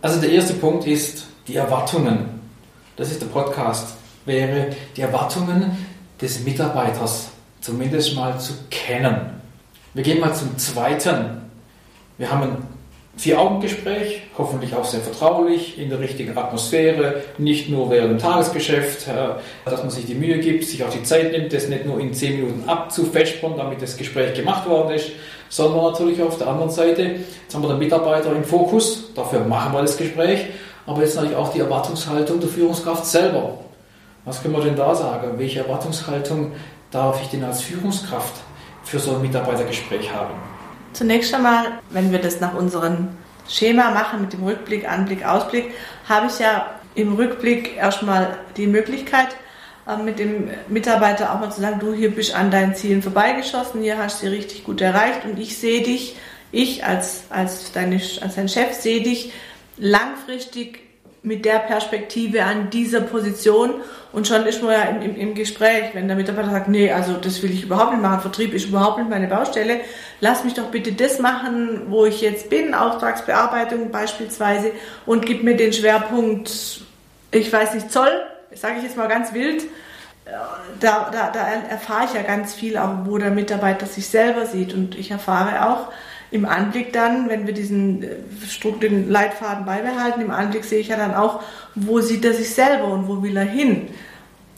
Also 0.02 0.22
der 0.22 0.32
erste 0.32 0.54
Punkt 0.54 0.88
ist 0.88 1.28
die 1.48 1.56
Erwartungen. 1.56 2.40
Das 2.96 3.12
ist 3.12 3.22
der 3.22 3.28
Podcast. 3.28 3.98
Wäre 4.26 4.70
die 4.96 5.02
Erwartungen 5.02 5.78
des 6.22 6.44
Mitarbeiters 6.44 7.30
zumindest 7.62 8.16
mal 8.16 8.40
zu 8.40 8.54
kennen. 8.70 9.42
Wir 9.94 10.04
gehen 10.04 10.20
mal 10.20 10.34
zum 10.34 10.58
zweiten. 10.58 11.42
Wir 12.18 12.32
haben 12.32 12.44
ein 12.44 12.77
Vier-Augen-Gespräch, 13.18 14.22
hoffentlich 14.38 14.76
auch 14.76 14.86
sehr 14.86 15.00
vertraulich, 15.00 15.80
in 15.80 15.90
der 15.90 16.00
richtigen 16.00 16.38
Atmosphäre, 16.38 17.24
nicht 17.40 17.68
nur 17.68 17.90
während 17.90 18.12
dem 18.12 18.20
Tagesgeschäft, 18.20 19.08
äh, 19.08 19.70
dass 19.70 19.82
man 19.82 19.90
sich 19.90 20.06
die 20.06 20.14
Mühe 20.14 20.38
gibt, 20.38 20.66
sich 20.66 20.84
auch 20.84 20.90
die 20.90 21.02
Zeit 21.02 21.32
nimmt, 21.32 21.52
das 21.52 21.68
nicht 21.68 21.86
nur 21.86 22.00
in 22.00 22.14
zehn 22.14 22.40
Minuten 22.40 22.70
abzufespern, 22.70 23.54
damit 23.58 23.82
das 23.82 23.98
Gespräch 23.98 24.36
gemacht 24.36 24.70
worden 24.70 24.94
ist, 24.94 25.10
sondern 25.50 25.92
natürlich 25.92 26.22
auf 26.22 26.38
der 26.38 26.48
anderen 26.48 26.70
Seite, 26.70 27.02
jetzt 27.02 27.56
haben 27.56 27.64
wir 27.64 27.70
den 27.70 27.80
Mitarbeiter 27.80 28.32
im 28.36 28.44
Fokus, 28.44 29.12
dafür 29.16 29.40
machen 29.40 29.74
wir 29.74 29.82
das 29.82 29.98
Gespräch, 29.98 30.46
aber 30.86 31.02
jetzt 31.02 31.16
natürlich 31.16 31.36
auch 31.36 31.52
die 31.52 31.60
Erwartungshaltung 31.60 32.40
der 32.40 32.50
Führungskraft 32.50 33.06
selber. 33.06 33.58
Was 34.26 34.44
können 34.44 34.56
wir 34.56 34.64
denn 34.64 34.76
da 34.76 34.94
sagen? 34.94 35.38
Welche 35.38 35.60
Erwartungshaltung 35.60 36.52
darf 36.92 37.20
ich 37.22 37.30
denn 37.30 37.44
als 37.44 37.62
Führungskraft 37.62 38.34
für 38.84 39.00
so 39.00 39.16
ein 39.16 39.22
Mitarbeitergespräch 39.22 40.14
haben? 40.14 40.36
Zunächst 40.98 41.32
einmal, 41.32 41.78
wenn 41.92 42.12
wir 42.12 42.18
das 42.18 42.40
nach 42.40 42.56
unserem 42.56 43.10
Schema 43.48 43.92
machen 43.92 44.20
mit 44.20 44.34
dem 44.34 44.44
Rückblick, 44.44 44.90
Anblick, 44.90 45.24
Ausblick, 45.24 45.66
habe 46.10 46.26
ich 46.26 46.40
ja 46.40 46.72
im 46.96 47.14
Rückblick 47.14 47.78
erstmal 47.78 48.40
die 48.58 48.66
Möglichkeit, 48.66 49.28
ähm, 49.88 50.06
mit 50.06 50.18
dem 50.18 50.50
Mitarbeiter 50.70 51.32
auch 51.32 51.40
mal 51.40 51.52
zu 51.52 51.62
sagen, 51.62 51.80
du 51.80 51.94
hier 51.94 52.10
bist 52.10 52.34
an 52.34 52.50
deinen 52.50 52.74
Zielen 52.74 53.04
vorbeigeschossen, 53.04 53.84
hier 53.84 54.00
hast 54.00 54.24
du 54.24 54.26
sie 54.26 54.36
richtig 54.36 54.64
gut 54.64 54.82
erreicht 54.82 55.24
und 55.24 55.38
ich 55.38 55.60
sehe 55.60 55.84
dich, 55.84 56.16
ich 56.52 56.84
als, 56.84 57.26
als, 57.30 57.72
deine, 57.74 58.02
als 58.22 58.34
dein 58.34 58.50
Chef 58.50 58.74
sehe 58.74 59.04
dich 59.04 59.32
langfristig 59.78 60.80
mit 61.24 61.46
der 61.46 61.60
Perspektive 61.60 62.44
an 62.44 62.70
dieser 62.70 63.02
Position. 63.02 63.76
Und 64.14 64.28
schon 64.28 64.46
ist 64.46 64.64
man 64.64 64.72
ja 64.72 64.82
im, 64.84 65.02
im, 65.02 65.16
im, 65.16 65.34
Gespräch, 65.36 65.94
wenn 65.94 66.08
der 66.08 66.16
Mitarbeiter 66.16 66.50
sagt, 66.50 66.70
nee, 66.70 66.92
also 66.92 67.14
das 67.14 67.44
will 67.44 67.52
ich 67.52 67.64
überhaupt 67.64 67.92
nicht 67.92 68.02
machen, 68.02 68.22
Vertrieb 68.22 68.54
ist 68.54 68.66
überhaupt 68.66 68.98
nicht 68.98 69.10
meine 69.10 69.28
Baustelle, 69.28 69.82
lass 70.22 70.44
mich 70.44 70.54
doch 70.54 70.72
bitte 70.72 70.94
das 70.94 71.20
machen, 71.20 71.82
wo 71.90 72.06
ich 72.06 72.22
jetzt 72.22 72.50
bin, 72.50 72.74
Auftragsbearbeitung 72.74 73.92
beispielsweise 73.92 74.72
und 75.06 75.26
gib 75.26 75.44
mir 75.44 75.56
den 75.56 75.74
Schwerpunkt, 75.74 76.82
ich 77.32 77.52
weiß 77.52 77.74
nicht, 77.74 77.92
Zoll, 77.92 78.22
sage 78.54 78.76
ich 78.78 78.84
jetzt 78.84 78.98
mal 78.98 79.08
ganz 79.08 79.34
wild, 79.34 79.64
da, 80.80 81.10
da, 81.12 81.30
da 81.32 81.40
erfahre 81.70 82.06
ich 82.06 82.14
ja 82.14 82.22
ganz 82.22 82.54
viel, 82.54 82.78
auch 82.78 83.06
wo 83.06 83.18
der 83.18 83.32
Mitarbeiter 83.32 83.86
sich 83.86 84.08
selber 84.08 84.46
sieht. 84.46 84.74
Und 84.74 84.96
ich 84.96 85.12
erfahre 85.12 85.70
auch, 85.70 85.92
im 86.32 86.46
Anblick 86.46 86.92
dann, 86.94 87.30
wenn 87.30 87.48
wir 87.48 87.54
diesen 87.54 88.04
äh, 88.04 88.80
den 88.82 89.10
Leitfaden 89.10 89.66
beibehalten, 89.66 90.22
im 90.22 90.32
Anblick 90.32 90.66
sehe 90.66 90.80
ich 90.80 90.90
ja 90.90 90.98
dann 90.98 91.14
auch, 91.14 91.42
wo 91.76 92.00
sieht 92.02 92.26
er 92.26 92.34
sich 92.34 92.54
selber 92.54 92.86
und 92.86 93.08
wo 93.08 93.24
will 93.24 93.38
er 93.38 93.46
hin? 93.46 93.88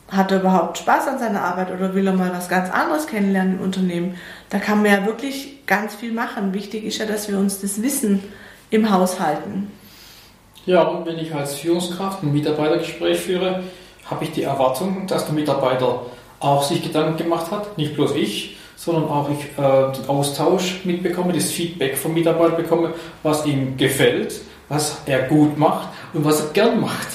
Hat 0.09 0.31
er 0.31 0.39
überhaupt 0.39 0.79
Spaß 0.79 1.07
an 1.07 1.19
seiner 1.19 1.43
Arbeit 1.43 1.71
oder 1.71 1.93
will 1.93 2.07
er 2.07 2.13
mal 2.13 2.31
was 2.33 2.49
ganz 2.49 2.71
anderes 2.71 3.05
kennenlernen 3.05 3.59
im 3.59 3.61
Unternehmen? 3.61 4.15
Da 4.49 4.57
kann 4.57 4.81
man 4.81 4.91
ja 4.91 5.05
wirklich 5.05 5.67
ganz 5.67 5.93
viel 5.93 6.11
machen. 6.11 6.53
Wichtig 6.53 6.83
ist 6.83 6.97
ja, 6.97 7.05
dass 7.05 7.29
wir 7.29 7.37
uns 7.37 7.61
das 7.61 7.83
Wissen 7.83 8.23
im 8.71 8.91
Haus 8.91 9.19
halten. 9.19 9.71
Ja, 10.65 10.83
und 10.83 11.05
wenn 11.05 11.19
ich 11.19 11.33
als 11.33 11.55
Führungskraft 11.55 12.23
ein 12.23 12.33
Mitarbeitergespräch 12.33 13.19
führe, 13.19 13.63
habe 14.05 14.23
ich 14.23 14.31
die 14.31 14.43
Erwartung, 14.43 15.05
dass 15.05 15.25
der 15.25 15.35
Mitarbeiter 15.35 16.05
auch 16.39 16.63
sich 16.63 16.81
Gedanken 16.81 17.17
gemacht 17.17 17.51
hat, 17.51 17.77
nicht 17.77 17.93
bloß 17.93 18.15
ich, 18.15 18.57
sondern 18.79 19.09
auch 19.09 19.29
ich 19.29 19.43
äh, 19.61 19.91
den 19.91 20.07
Austausch 20.07 20.85
mitbekomme, 20.85 21.33
das 21.33 21.51
Feedback 21.51 21.97
vom 21.97 22.13
Mitarbeiter 22.13 22.55
bekomme, 22.55 22.93
was 23.23 23.45
ihm 23.45 23.75
gefällt, 23.75 24.39
was 24.69 25.01
er 25.05 25.23
gut 25.23 25.57
macht 25.57 25.89
und 26.13 26.23
was 26.23 26.39
er 26.39 26.53
gern 26.53 26.79
macht. 26.79 27.09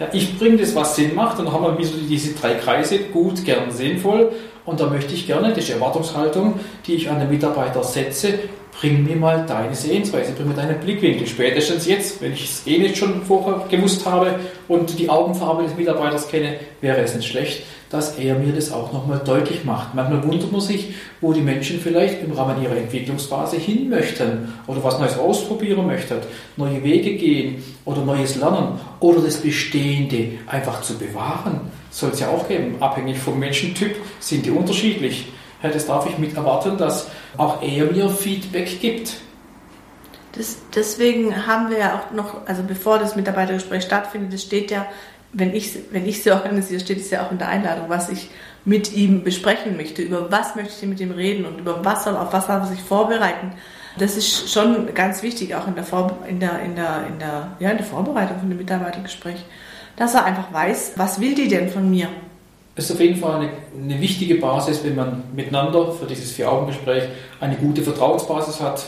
Ja, 0.00 0.08
ich 0.14 0.38
bringe 0.38 0.56
das, 0.56 0.74
was 0.74 0.96
Sinn 0.96 1.14
macht, 1.14 1.38
und 1.38 1.44
dann 1.44 1.54
haben 1.54 1.78
wir 1.78 1.86
diese 2.08 2.32
drei 2.32 2.54
Kreise, 2.54 2.98
gut, 2.98 3.44
gern, 3.44 3.70
sinnvoll. 3.70 4.32
Und 4.64 4.80
da 4.80 4.86
möchte 4.86 5.12
ich 5.12 5.26
gerne, 5.26 5.50
das 5.50 5.58
ist 5.58 5.68
die 5.68 5.72
Erwartungshaltung, 5.72 6.58
die 6.86 6.94
ich 6.94 7.10
an 7.10 7.18
den 7.18 7.28
Mitarbeiter 7.28 7.84
setze, 7.84 8.38
bring 8.80 9.04
mir 9.04 9.16
mal 9.16 9.44
deine 9.46 9.74
Sehensweise, 9.74 10.32
bring 10.32 10.48
mir 10.48 10.54
deinen 10.54 10.80
Blickwinkel. 10.80 11.26
Spätestens 11.26 11.86
jetzt, 11.86 12.22
wenn 12.22 12.32
ich 12.32 12.44
es 12.44 12.66
eh 12.66 12.78
nicht 12.78 12.96
schon 12.96 13.22
vorher 13.22 13.66
gewusst 13.68 14.06
habe 14.06 14.36
und 14.66 14.98
die 14.98 15.10
Augenfarbe 15.10 15.64
des 15.64 15.76
Mitarbeiters 15.76 16.28
kenne, 16.28 16.56
wäre 16.80 17.00
es 17.00 17.14
nicht 17.14 17.28
schlecht, 17.28 17.64
dass 17.92 18.16
er 18.16 18.36
mir 18.36 18.54
das 18.54 18.72
auch 18.72 18.90
nochmal 18.90 19.20
deutlich 19.22 19.64
macht. 19.64 19.94
Manchmal 19.94 20.24
wundert 20.26 20.50
man 20.50 20.62
sich, 20.62 20.94
wo 21.20 21.34
die 21.34 21.42
Menschen 21.42 21.78
vielleicht 21.78 22.22
im 22.22 22.32
Rahmen 22.32 22.62
ihrer 22.62 22.76
Entwicklungsphase 22.76 23.58
hin 23.58 23.90
möchten 23.90 24.54
oder 24.66 24.82
was 24.82 24.98
Neues 24.98 25.18
ausprobieren 25.18 25.86
möchten, 25.86 26.16
neue 26.56 26.82
Wege 26.82 27.16
gehen 27.16 27.62
oder 27.84 28.02
Neues 28.02 28.36
lernen 28.36 28.80
oder 28.98 29.20
das 29.20 29.36
Bestehende 29.36 30.38
einfach 30.46 30.80
zu 30.80 30.98
bewahren. 30.98 31.60
Soll 31.90 32.10
es 32.12 32.20
ja 32.20 32.28
auch 32.28 32.48
geben. 32.48 32.76
Abhängig 32.80 33.18
vom 33.18 33.38
Menschentyp 33.38 33.96
sind 34.20 34.46
die 34.46 34.50
unterschiedlich. 34.50 35.26
Das 35.62 35.86
darf 35.86 36.08
ich 36.08 36.16
mit 36.16 36.34
erwarten, 36.34 36.78
dass 36.78 37.08
auch 37.36 37.62
er 37.62 37.92
mir 37.92 38.08
Feedback 38.08 38.80
gibt. 38.80 39.18
Das, 40.32 40.56
deswegen 40.74 41.46
haben 41.46 41.68
wir 41.68 41.78
ja 41.78 41.98
auch 41.98 42.14
noch, 42.14 42.46
also 42.46 42.62
bevor 42.62 42.98
das 42.98 43.16
Mitarbeitergespräch 43.16 43.82
stattfindet, 43.84 44.32
das 44.32 44.42
steht 44.42 44.70
ja 44.70 44.86
wenn 45.32 45.54
ich, 45.54 45.74
wenn 45.90 46.06
ich 46.06 46.22
sie 46.22 46.30
organisiere, 46.30 46.80
steht 46.80 46.98
es 47.00 47.10
ja 47.10 47.26
auch 47.26 47.32
in 47.32 47.38
der 47.38 47.48
Einladung, 47.48 47.86
was 47.88 48.10
ich 48.10 48.28
mit 48.64 48.92
ihm 48.92 49.24
besprechen 49.24 49.76
möchte, 49.76 50.02
über 50.02 50.30
was 50.30 50.54
möchte 50.54 50.72
ich 50.80 50.88
mit 50.88 51.00
ihm 51.00 51.10
reden 51.10 51.44
und 51.46 51.58
über 51.58 51.84
was 51.84 52.04
soll, 52.04 52.16
auf 52.16 52.32
was 52.32 52.46
soll 52.46 52.56
er 52.56 52.66
sich 52.66 52.80
vorbereiten. 52.80 53.52
Das 53.98 54.16
ist 54.16 54.50
schon 54.50 54.94
ganz 54.94 55.22
wichtig, 55.22 55.54
auch 55.54 55.66
in 55.66 55.74
der, 55.74 55.84
Vor 55.84 56.18
in 56.28 56.40
der, 56.40 56.60
in 56.60 56.76
der, 56.76 57.06
in 57.08 57.18
der, 57.18 57.56
ja, 57.58 57.70
in 57.70 57.76
der 57.76 57.86
Vorbereitung 57.86 58.38
von 58.38 58.48
dem 58.48 58.58
Mitarbeitergespräch, 58.58 59.44
dass 59.96 60.14
er 60.14 60.24
einfach 60.24 60.52
weiß, 60.52 60.92
was 60.96 61.20
will 61.20 61.34
die 61.34 61.48
denn 61.48 61.68
von 61.68 61.90
mir? 61.90 62.08
Es 62.74 62.86
ist 62.86 62.92
auf 62.92 63.00
jeden 63.00 63.20
Fall 63.20 63.40
eine, 63.40 63.50
eine 63.76 64.00
wichtige 64.00 64.36
Basis, 64.36 64.82
wenn 64.82 64.94
man 64.94 65.24
miteinander 65.34 65.92
für 65.92 66.06
dieses 66.06 66.32
Vier-Augen-Gespräch 66.32 67.04
eine 67.40 67.56
gute 67.56 67.82
Vertrauensbasis 67.82 68.60
hat, 68.60 68.82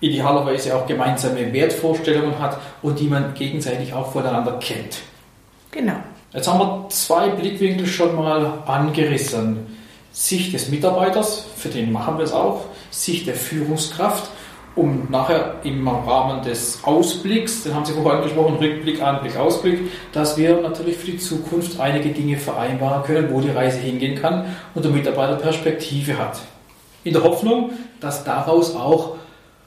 idealerweise 0.00 0.74
auch 0.74 0.86
gemeinsame 0.86 1.52
Wertvorstellungen 1.52 2.38
hat 2.38 2.58
und 2.80 2.98
die 2.98 3.08
man 3.08 3.34
gegenseitig 3.34 3.92
auch 3.92 4.12
voneinander 4.12 4.58
kennt. 4.58 4.98
Genau. 5.76 5.96
Jetzt 6.32 6.48
haben 6.48 6.58
wir 6.58 6.88
zwei 6.88 7.28
Blickwinkel 7.28 7.86
schon 7.86 8.16
mal 8.16 8.62
angerissen. 8.66 9.66
Sicht 10.10 10.54
des 10.54 10.70
Mitarbeiters, 10.70 11.46
für 11.54 11.68
den 11.68 11.92
machen 11.92 12.16
wir 12.16 12.24
es 12.24 12.32
auch, 12.32 12.64
Sicht 12.90 13.26
der 13.26 13.34
Führungskraft, 13.34 14.30
um 14.74 15.08
nachher 15.10 15.56
im 15.64 15.86
Rahmen 15.86 16.42
des 16.42 16.82
Ausblicks, 16.82 17.64
den 17.64 17.74
haben 17.74 17.84
Sie 17.84 17.92
vorhin 17.92 18.22
angesprochen, 18.22 18.56
Rückblick, 18.56 19.02
Anblick, 19.02 19.36
Ausblick, 19.36 19.80
dass 20.12 20.38
wir 20.38 20.62
natürlich 20.62 20.96
für 20.96 21.10
die 21.10 21.18
Zukunft 21.18 21.78
einige 21.78 22.08
Dinge 22.08 22.38
vereinbaren 22.38 23.02
können, 23.02 23.30
wo 23.30 23.42
die 23.42 23.50
Reise 23.50 23.78
hingehen 23.78 24.18
kann 24.18 24.46
und 24.74 24.82
der 24.82 24.92
Mitarbeiter 24.92 25.36
Perspektive 25.36 26.18
hat. 26.18 26.40
In 27.04 27.12
der 27.12 27.22
Hoffnung, 27.22 27.72
dass 28.00 28.24
daraus 28.24 28.74
auch 28.74 29.16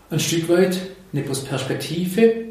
ein 0.09 0.19
Stück 0.19 0.49
weit 0.49 0.75
eine 1.13 1.21
Perspektive 1.21 2.48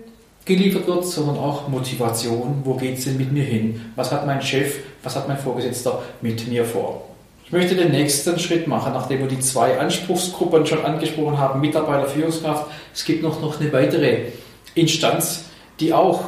geliefert 0.49 0.89
wird, 0.89 1.07
sondern 1.07 1.37
auch 1.37 1.69
Motivation. 1.69 2.63
Wo 2.65 2.75
geht 2.75 2.99
es 2.99 3.05
denn 3.05 3.19
mit 3.19 3.31
mir 3.31 3.45
hin? 3.45 3.93
Was 3.95 4.11
hat 4.11 4.27
mein 4.27 4.43
Chef, 4.43 4.79
was 5.05 5.15
hat 5.15 5.29
mein 5.29 5.39
Vorgesetzter 5.39 6.03
mit 6.23 6.49
mir 6.49 6.65
vor? 6.65 7.05
Ich 7.45 7.53
möchte 7.53 7.77
den 7.77 7.93
nächsten 7.93 8.39
Schritt 8.39 8.67
machen, 8.67 8.93
nachdem 8.93 9.21
wir 9.21 9.29
die 9.29 9.39
zwei 9.39 9.79
Anspruchsgruppen 9.79 10.67
schon 10.67 10.85
angesprochen 10.85 11.39
haben, 11.39 11.61
Mitarbeiter, 11.61 12.07
Führungskraft. 12.07 12.67
Es 12.93 13.05
gibt 13.05 13.23
noch, 13.23 13.41
noch 13.41 13.61
eine 13.61 13.73
weitere 13.73 14.27
Instanz, 14.75 15.45
die 15.81 15.93
auch 15.93 16.25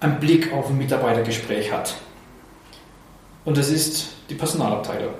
einen 0.00 0.18
Blick 0.18 0.52
auf 0.52 0.70
ein 0.70 0.78
Mitarbeitergespräch 0.78 1.72
hat. 1.72 1.94
Und 3.44 3.58
das 3.58 3.68
ist 3.68 4.08
die 4.30 4.34
Personalabteilung. 4.34 5.14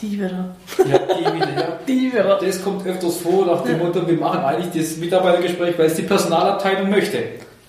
Die 0.00 0.12
wieder. 0.12 0.56
Ja, 0.78 0.98
die 0.98 1.34
wieder, 1.34 1.54
ja. 1.54 1.78
Die 1.86 2.12
wieder. 2.12 2.38
Das 2.38 2.62
kommt 2.62 2.84
öfters 2.84 3.18
vor 3.18 3.46
nach 3.46 3.62
dem 3.62 3.78
Motto, 3.78 4.06
wir 4.06 4.16
machen 4.16 4.40
eigentlich 4.40 4.82
das 4.82 4.96
Mitarbeitergespräch, 4.96 5.78
weil 5.78 5.86
es 5.86 5.94
die 5.94 6.02
Personalabteilung 6.02 6.90
möchte 6.90 7.22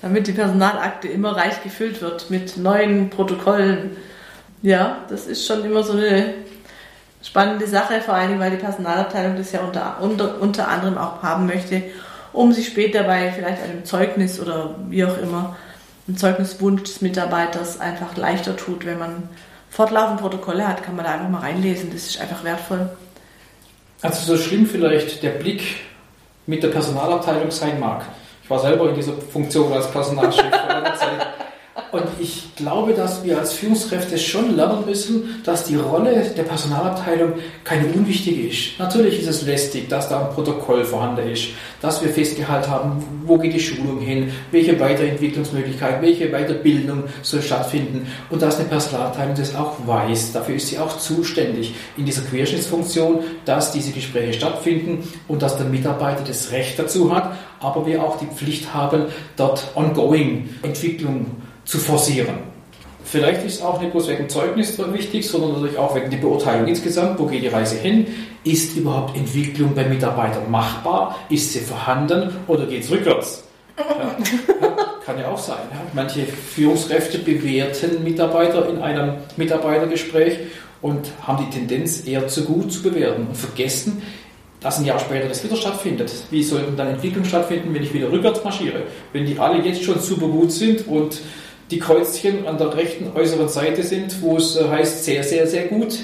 damit 0.03 0.27
die 0.27 0.33
Personalakte 0.33 1.07
immer 1.07 1.38
reich 1.38 1.63
gefüllt 1.63 2.01
wird 2.01 2.29
mit 2.29 2.57
neuen 2.57 3.10
Protokollen. 3.10 3.95
Ja, 4.62 4.98
das 5.10 5.27
ist 5.27 5.48
schon 5.48 5.63
immer 5.63 5.81
so 5.81 5.93
eine 5.93 6.33
spannende 7.24 7.67
Sache, 7.67 8.01
vor 8.01 8.13
allem 8.13 8.38
weil 8.38 8.51
die 8.51 8.57
Personalabteilung 8.57 9.38
das 9.38 9.53
ja 9.53 9.62
unter, 9.62 10.01
unter, 10.01 10.41
unter 10.41 10.67
anderem 10.67 10.98
auch 10.98 11.24
haben 11.24 11.45
möchte, 11.45 11.83
um 12.33 12.51
sich 12.51 12.67
später 12.67 13.03
bei 13.03 13.31
vielleicht 13.31 13.63
einem 13.63 13.86
Zeugnis 13.86 14.41
oder 14.41 14.75
wie 14.89 15.05
auch 15.05 15.17
immer, 15.19 15.55
ein 16.10 16.17
Zeugniswunsch 16.17 16.83
des 16.83 17.01
Mitarbeiters 17.01 17.79
einfach 17.79 18.17
leichter 18.17 18.57
tut. 18.57 18.86
Wenn 18.86 19.00
man 19.00 19.29
fortlaufend 19.69 20.19
Protokolle 20.19 20.67
hat, 20.67 20.83
kann 20.83 20.98
man 20.98 21.05
da 21.05 21.13
einfach 21.13 21.29
mal 21.29 21.39
reinlesen. 21.39 21.91
Das 21.93 22.07
ist 22.07 22.19
einfach 22.19 22.43
wertvoll. 22.43 22.89
Also 24.01 24.36
so 24.36 24.43
schlimm 24.43 24.65
vielleicht 24.65 25.24
der 25.24 25.29
Blick 25.29 25.77
mit 26.45 26.62
der 26.62 26.67
Personalabteilung 26.67 27.51
sein 27.51 27.79
mag. 27.79 28.03
War 28.53 28.60
selber 28.60 28.88
in 28.89 28.93
dieser 28.93 29.13
Funktion 29.13 29.74
als 29.74 29.89
Personalchef 29.89 30.45
vor. 30.45 31.42
Und 31.91 32.05
ich 32.19 32.55
glaube, 32.55 32.93
dass 32.93 33.23
wir 33.23 33.39
als 33.39 33.53
Führungskräfte 33.53 34.17
schon 34.19 34.55
lernen 34.55 34.85
müssen, 34.85 35.41
dass 35.43 35.63
die 35.63 35.75
Rolle 35.75 36.23
der 36.37 36.43
Personalabteilung 36.43 37.33
keine 37.63 37.87
unwichtige 37.87 38.47
ist. 38.47 38.79
Natürlich 38.79 39.19
ist 39.19 39.27
es 39.27 39.41
lästig, 39.43 39.89
dass 39.89 40.07
da 40.07 40.21
ein 40.27 40.33
Protokoll 40.33 40.85
vorhanden 40.85 41.29
ist, 41.29 41.47
dass 41.81 42.03
wir 42.03 42.09
festgehalten 42.09 42.69
haben, 42.69 43.23
wo 43.25 43.39
geht 43.39 43.53
die 43.53 43.59
Schulung 43.59 43.99
hin, 44.01 44.31
welche 44.51 44.79
Weiterentwicklungsmöglichkeit, 44.79 45.99
welche 46.01 46.29
Weiterbildung 46.29 47.05
soll 47.23 47.41
stattfinden 47.41 48.07
und 48.29 48.41
dass 48.41 48.59
eine 48.59 48.69
Personalabteilung 48.69 49.35
das 49.35 49.55
auch 49.55 49.75
weiß. 49.87 50.33
Dafür 50.33 50.55
ist 50.55 50.67
sie 50.67 50.77
auch 50.77 50.97
zuständig 50.99 51.73
in 51.97 52.05
dieser 52.05 52.21
Querschnittsfunktion, 52.21 53.21
dass 53.45 53.71
diese 53.71 53.91
Gespräche 53.91 54.33
stattfinden 54.33 55.07
und 55.27 55.41
dass 55.41 55.57
der 55.57 55.65
Mitarbeiter 55.65 56.23
das 56.23 56.51
Recht 56.51 56.77
dazu 56.77 57.13
hat, 57.13 57.35
aber 57.59 57.85
wir 57.87 58.03
auch 58.03 58.19
die 58.19 58.27
Pflicht 58.27 58.75
haben, 58.75 59.05
dort 59.37 59.71
ongoing 59.75 60.49
Entwicklung 60.61 61.37
zu 61.65 61.77
forcieren. 61.77 62.36
Vielleicht 63.05 63.46
ist 63.46 63.62
auch 63.62 63.79
nicht 63.79 63.91
bloß 63.91 64.08
wegen 64.08 64.29
Zeugnis 64.29 64.77
wichtig, 64.91 65.27
sondern 65.27 65.53
natürlich 65.53 65.77
auch 65.77 65.96
wegen 65.96 66.10
der 66.10 66.17
Beurteilung 66.17 66.67
insgesamt. 66.67 67.20
Wo 67.20 67.25
geht 67.25 67.43
die 67.43 67.48
Reise 67.48 67.75
hin? 67.75 68.08
Ist 68.43 68.75
überhaupt 68.75 69.15
Entwicklung 69.15 69.75
bei 69.75 69.84
Mitarbeitern 69.84 70.50
machbar? 70.50 71.20
Ist 71.29 71.53
sie 71.53 71.60
vorhanden 71.60 72.36
oder 72.48 72.65
geht 72.65 72.84
es 72.84 72.91
rückwärts? 72.91 73.43
Ja, 73.77 74.15
kann 75.05 75.20
ja 75.20 75.29
auch 75.29 75.38
sein. 75.38 75.58
Manche 75.93 76.24
Führungskräfte 76.25 77.20
bewerten 77.20 78.03
Mitarbeiter 78.03 78.70
in 78.70 78.79
einem 78.79 79.15
Mitarbeitergespräch 79.36 80.39
und 80.82 81.12
haben 81.22 81.46
die 81.46 81.55
Tendenz, 81.55 82.05
eher 82.05 82.27
zu 82.27 82.46
gut 82.46 82.72
zu 82.72 82.84
bewerten 82.84 83.27
und 83.27 83.38
vergessen, 83.38 84.01
dass 84.60 84.79
ein 84.79 84.86
Jahr 84.86 85.00
später 85.00 85.27
das 85.27 85.43
wieder 85.43 85.55
stattfindet. 85.55 86.12
Wie 86.29 86.43
soll 86.43 86.63
dann 86.77 86.88
Entwicklung 86.88 87.25
stattfinden, 87.25 87.74
wenn 87.74 87.84
ich 87.84 87.93
wieder 87.93 88.12
rückwärts 88.12 88.43
marschiere? 88.43 88.84
Wenn 89.12 89.25
die 89.25 89.38
alle 89.38 89.62
jetzt 89.62 89.84
schon 89.84 90.00
super 90.00 90.27
gut 90.27 90.51
sind 90.51 90.88
und 90.88 91.22
die 91.73 91.79
Kreuzchen 91.79 92.45
an 92.45 92.59
der 92.59 92.75
rechten 92.75 93.11
äußeren 93.15 93.49
Seite 93.49 93.81
sind, 93.81 94.21
wo 94.21 94.37
es 94.37 94.55
äh, 94.55 94.67
heißt 94.67 95.05
sehr, 95.05 95.23
sehr, 95.23 95.47
sehr 95.47 95.67
gut, 95.67 95.97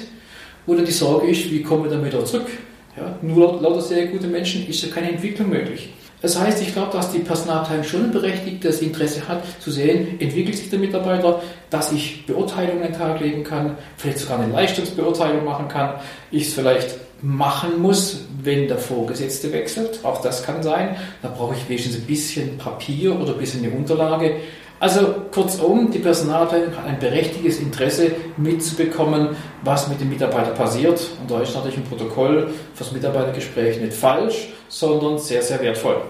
oder 0.66 0.82
die 0.82 0.92
Sorge 0.92 1.28
ist, 1.28 1.50
wie 1.50 1.62
kommen 1.62 1.84
wir 1.84 1.90
dann 1.90 2.04
wieder 2.04 2.24
zurück? 2.24 2.48
Ja, 2.96 3.16
nur 3.22 3.60
lauter 3.62 3.80
sehr 3.80 4.06
gute 4.06 4.26
Menschen 4.26 4.68
ist 4.68 4.82
ja 4.82 4.88
keine 4.92 5.10
Entwicklung 5.12 5.48
möglich. 5.48 5.90
Das 6.22 6.38
heißt, 6.38 6.60
ich 6.60 6.74
glaube, 6.74 6.92
dass 6.92 7.12
die 7.12 7.20
Personalabteilung 7.20 7.84
schon 7.84 8.10
berechtigtes 8.10 8.82
Interesse 8.82 9.26
hat, 9.26 9.42
zu 9.60 9.70
sehen, 9.70 10.20
entwickelt 10.20 10.56
sich 10.56 10.68
der 10.68 10.78
Mitarbeiter, 10.78 11.40
dass 11.70 11.92
ich 11.92 12.26
Beurteilungen 12.26 12.82
an 12.82 12.92
den 12.92 12.98
Tag 12.98 13.20
legen 13.20 13.42
kann, 13.42 13.78
vielleicht 13.96 14.18
sogar 14.18 14.40
eine 14.40 14.52
Leistungsbeurteilung 14.52 15.44
machen 15.44 15.68
kann, 15.68 15.94
ich 16.30 16.48
es 16.48 16.54
vielleicht 16.54 16.96
machen 17.22 17.80
muss, 17.80 18.24
wenn 18.42 18.68
der 18.68 18.78
Vorgesetzte 18.78 19.52
wechselt. 19.52 20.00
Auch 20.02 20.20
das 20.20 20.42
kann 20.42 20.62
sein. 20.62 20.96
Da 21.22 21.28
brauche 21.28 21.54
ich 21.54 21.68
wenigstens 21.68 21.96
ein 21.96 22.06
bisschen 22.06 22.58
Papier 22.58 23.18
oder 23.18 23.32
ein 23.32 23.38
bisschen 23.38 23.64
eine 23.64 23.74
Unterlage. 23.74 24.36
Also 24.80 25.26
kurzum, 25.30 25.90
die 25.90 25.98
Personalabteilung 25.98 26.74
hat 26.74 26.86
ein 26.86 26.98
berechtigtes 26.98 27.60
Interesse 27.60 28.12
mitzubekommen, 28.38 29.36
was 29.62 29.88
mit 29.88 30.00
dem 30.00 30.08
Mitarbeiter 30.08 30.52
passiert. 30.52 30.98
Und 31.20 31.30
da 31.30 31.42
ist 31.42 31.54
natürlich 31.54 31.76
ein 31.76 31.84
Protokoll 31.84 32.50
fürs 32.74 32.90
Mitarbeitergespräch 32.90 33.78
nicht 33.78 33.92
falsch, 33.92 34.48
sondern 34.68 35.18
sehr, 35.18 35.42
sehr 35.42 35.60
wertvoll. 35.60 36.00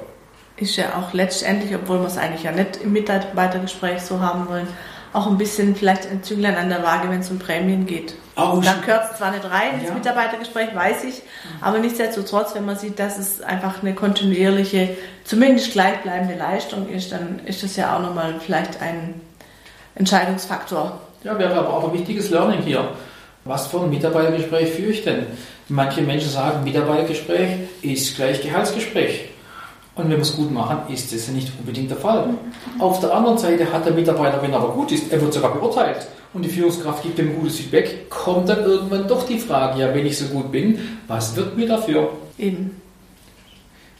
Ist 0.56 0.76
ja 0.76 0.84
auch 0.96 1.12
letztendlich, 1.12 1.74
obwohl 1.74 1.98
wir 1.98 2.06
es 2.06 2.16
eigentlich 2.16 2.44
ja 2.44 2.52
nicht 2.52 2.78
im 2.84 2.92
Mitarbeitergespräch 2.92 4.02
so 4.02 4.20
haben 4.20 4.48
wollen, 4.48 4.68
auch 5.12 5.26
ein 5.26 5.36
bisschen 5.36 5.74
vielleicht 5.74 6.08
ein 6.08 6.22
Zünglein 6.22 6.54
an 6.54 6.68
der 6.68 6.84
Waage, 6.84 7.10
wenn 7.10 7.20
es 7.20 7.30
um 7.30 7.40
Prämien 7.40 7.86
geht. 7.86 8.14
Oh, 8.40 8.60
da 8.60 8.74
gehört 8.84 9.10
es 9.10 9.18
zwar 9.18 9.30
nicht 9.32 9.44
rein 9.44 9.80
ins 9.80 9.88
ja. 9.88 9.94
Mitarbeitergespräch, 9.94 10.74
weiß 10.74 11.04
ich, 11.04 11.22
aber 11.60 11.78
nichtsdestotrotz, 11.78 12.54
wenn 12.54 12.64
man 12.64 12.76
sieht, 12.76 12.98
dass 12.98 13.18
es 13.18 13.40
einfach 13.42 13.82
eine 13.82 13.94
kontinuierliche, 13.94 14.96
zumindest 15.24 15.72
gleichbleibende 15.72 16.36
Leistung 16.36 16.88
ist, 16.88 17.12
dann 17.12 17.40
ist 17.44 17.62
das 17.62 17.76
ja 17.76 17.96
auch 17.96 18.00
nochmal 18.00 18.34
vielleicht 18.40 18.80
ein 18.80 19.20
Entscheidungsfaktor. 19.94 21.00
Ja, 21.24 21.38
wäre 21.38 21.54
aber 21.54 21.72
auch 21.74 21.88
ein 21.88 21.92
wichtiges 21.92 22.30
Learning 22.30 22.62
hier. 22.62 22.88
Was 23.44 23.66
für 23.66 23.80
ein 23.80 23.90
Mitarbeitergespräch 23.90 24.70
führe 24.70 24.90
ich 24.90 25.04
denn? 25.04 25.26
Manche 25.68 26.02
Menschen 26.02 26.30
sagen, 26.30 26.64
Mitarbeitergespräch 26.64 27.58
ist 27.82 28.16
gleich 28.16 28.42
Gehaltsgespräch. 28.42 29.28
Und 29.94 30.04
wenn 30.04 30.16
wir 30.16 30.22
es 30.22 30.36
gut 30.36 30.50
machen, 30.50 30.92
ist 30.92 31.12
das 31.12 31.26
ja 31.26 31.32
nicht 31.32 31.52
unbedingt 31.58 31.90
der 31.90 31.98
Fall. 31.98 32.26
Mhm. 32.26 32.80
Auf 32.80 33.00
der 33.00 33.12
anderen 33.12 33.38
Seite 33.38 33.70
hat 33.72 33.84
der 33.84 33.92
Mitarbeiter, 33.92 34.40
wenn 34.40 34.52
er 34.52 34.58
aber 34.58 34.72
gut 34.72 34.92
ist, 34.92 35.12
er 35.12 35.20
wird 35.20 35.32
sogar 35.32 35.52
beurteilt 35.52 36.06
und 36.32 36.44
die 36.44 36.48
Führungskraft 36.48 37.02
gibt 37.02 37.18
ihm 37.18 37.34
gutes 37.34 37.56
Feedback, 37.56 38.08
kommt 38.08 38.48
dann 38.48 38.64
irgendwann 38.64 39.08
doch 39.08 39.26
die 39.26 39.38
Frage, 39.38 39.80
ja, 39.80 39.94
wenn 39.94 40.06
ich 40.06 40.18
so 40.18 40.26
gut 40.26 40.52
bin, 40.52 40.78
was 41.08 41.34
wird 41.36 41.56
mir 41.56 41.66
dafür? 41.66 42.10
Eben. 42.38 42.80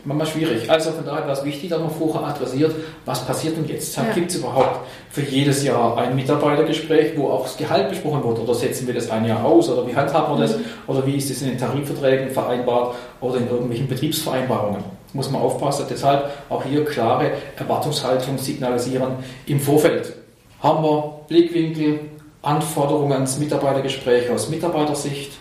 Manchmal 0.02 0.26
schwierig. 0.28 0.70
Also 0.70 0.92
von 0.92 1.04
daher 1.04 1.26
war 1.26 1.34
es 1.34 1.44
wichtig, 1.44 1.68
dass 1.68 1.78
man 1.78 1.90
vorher 1.90 2.26
adressiert, 2.26 2.74
was 3.04 3.26
passiert 3.26 3.56
denn 3.56 3.68
jetzt? 3.68 3.94
Ja. 3.96 4.04
Gibt 4.14 4.30
es 4.30 4.38
überhaupt 4.38 4.80
für 5.10 5.20
jedes 5.20 5.62
Jahr 5.62 5.98
ein 5.98 6.16
Mitarbeitergespräch, 6.16 7.12
wo 7.16 7.28
auch 7.28 7.42
das 7.42 7.58
Gehalt 7.58 7.90
besprochen 7.90 8.24
wird? 8.24 8.38
Oder 8.38 8.54
setzen 8.54 8.86
wir 8.86 8.94
das 8.94 9.10
ein 9.10 9.26
Jahr 9.26 9.44
aus? 9.44 9.68
Oder 9.68 9.86
wie 9.86 9.94
handhaben 9.94 10.38
wir 10.38 10.46
das? 10.46 10.56
Mhm. 10.56 10.64
Oder 10.86 11.06
wie 11.06 11.16
ist 11.16 11.28
das 11.28 11.42
in 11.42 11.48
den 11.48 11.58
Tarifverträgen 11.58 12.30
vereinbart? 12.30 12.94
Oder 13.20 13.38
in 13.38 13.48
irgendwelchen 13.48 13.88
Betriebsvereinbarungen? 13.88 14.82
muss 15.12 15.30
man 15.30 15.42
aufpassen. 15.42 15.86
Deshalb 15.88 16.30
auch 16.48 16.64
hier 16.64 16.84
klare 16.84 17.32
Erwartungshaltung 17.56 18.38
signalisieren 18.38 19.14
im 19.46 19.60
Vorfeld. 19.60 20.14
Haben 20.60 20.84
wir 20.84 21.20
Blickwinkel, 21.28 22.00
Anforderungen 22.42 23.12
ans 23.12 23.38
Mitarbeitergespräch 23.38 24.30
aus 24.30 24.48
Mitarbeitersicht, 24.48 25.32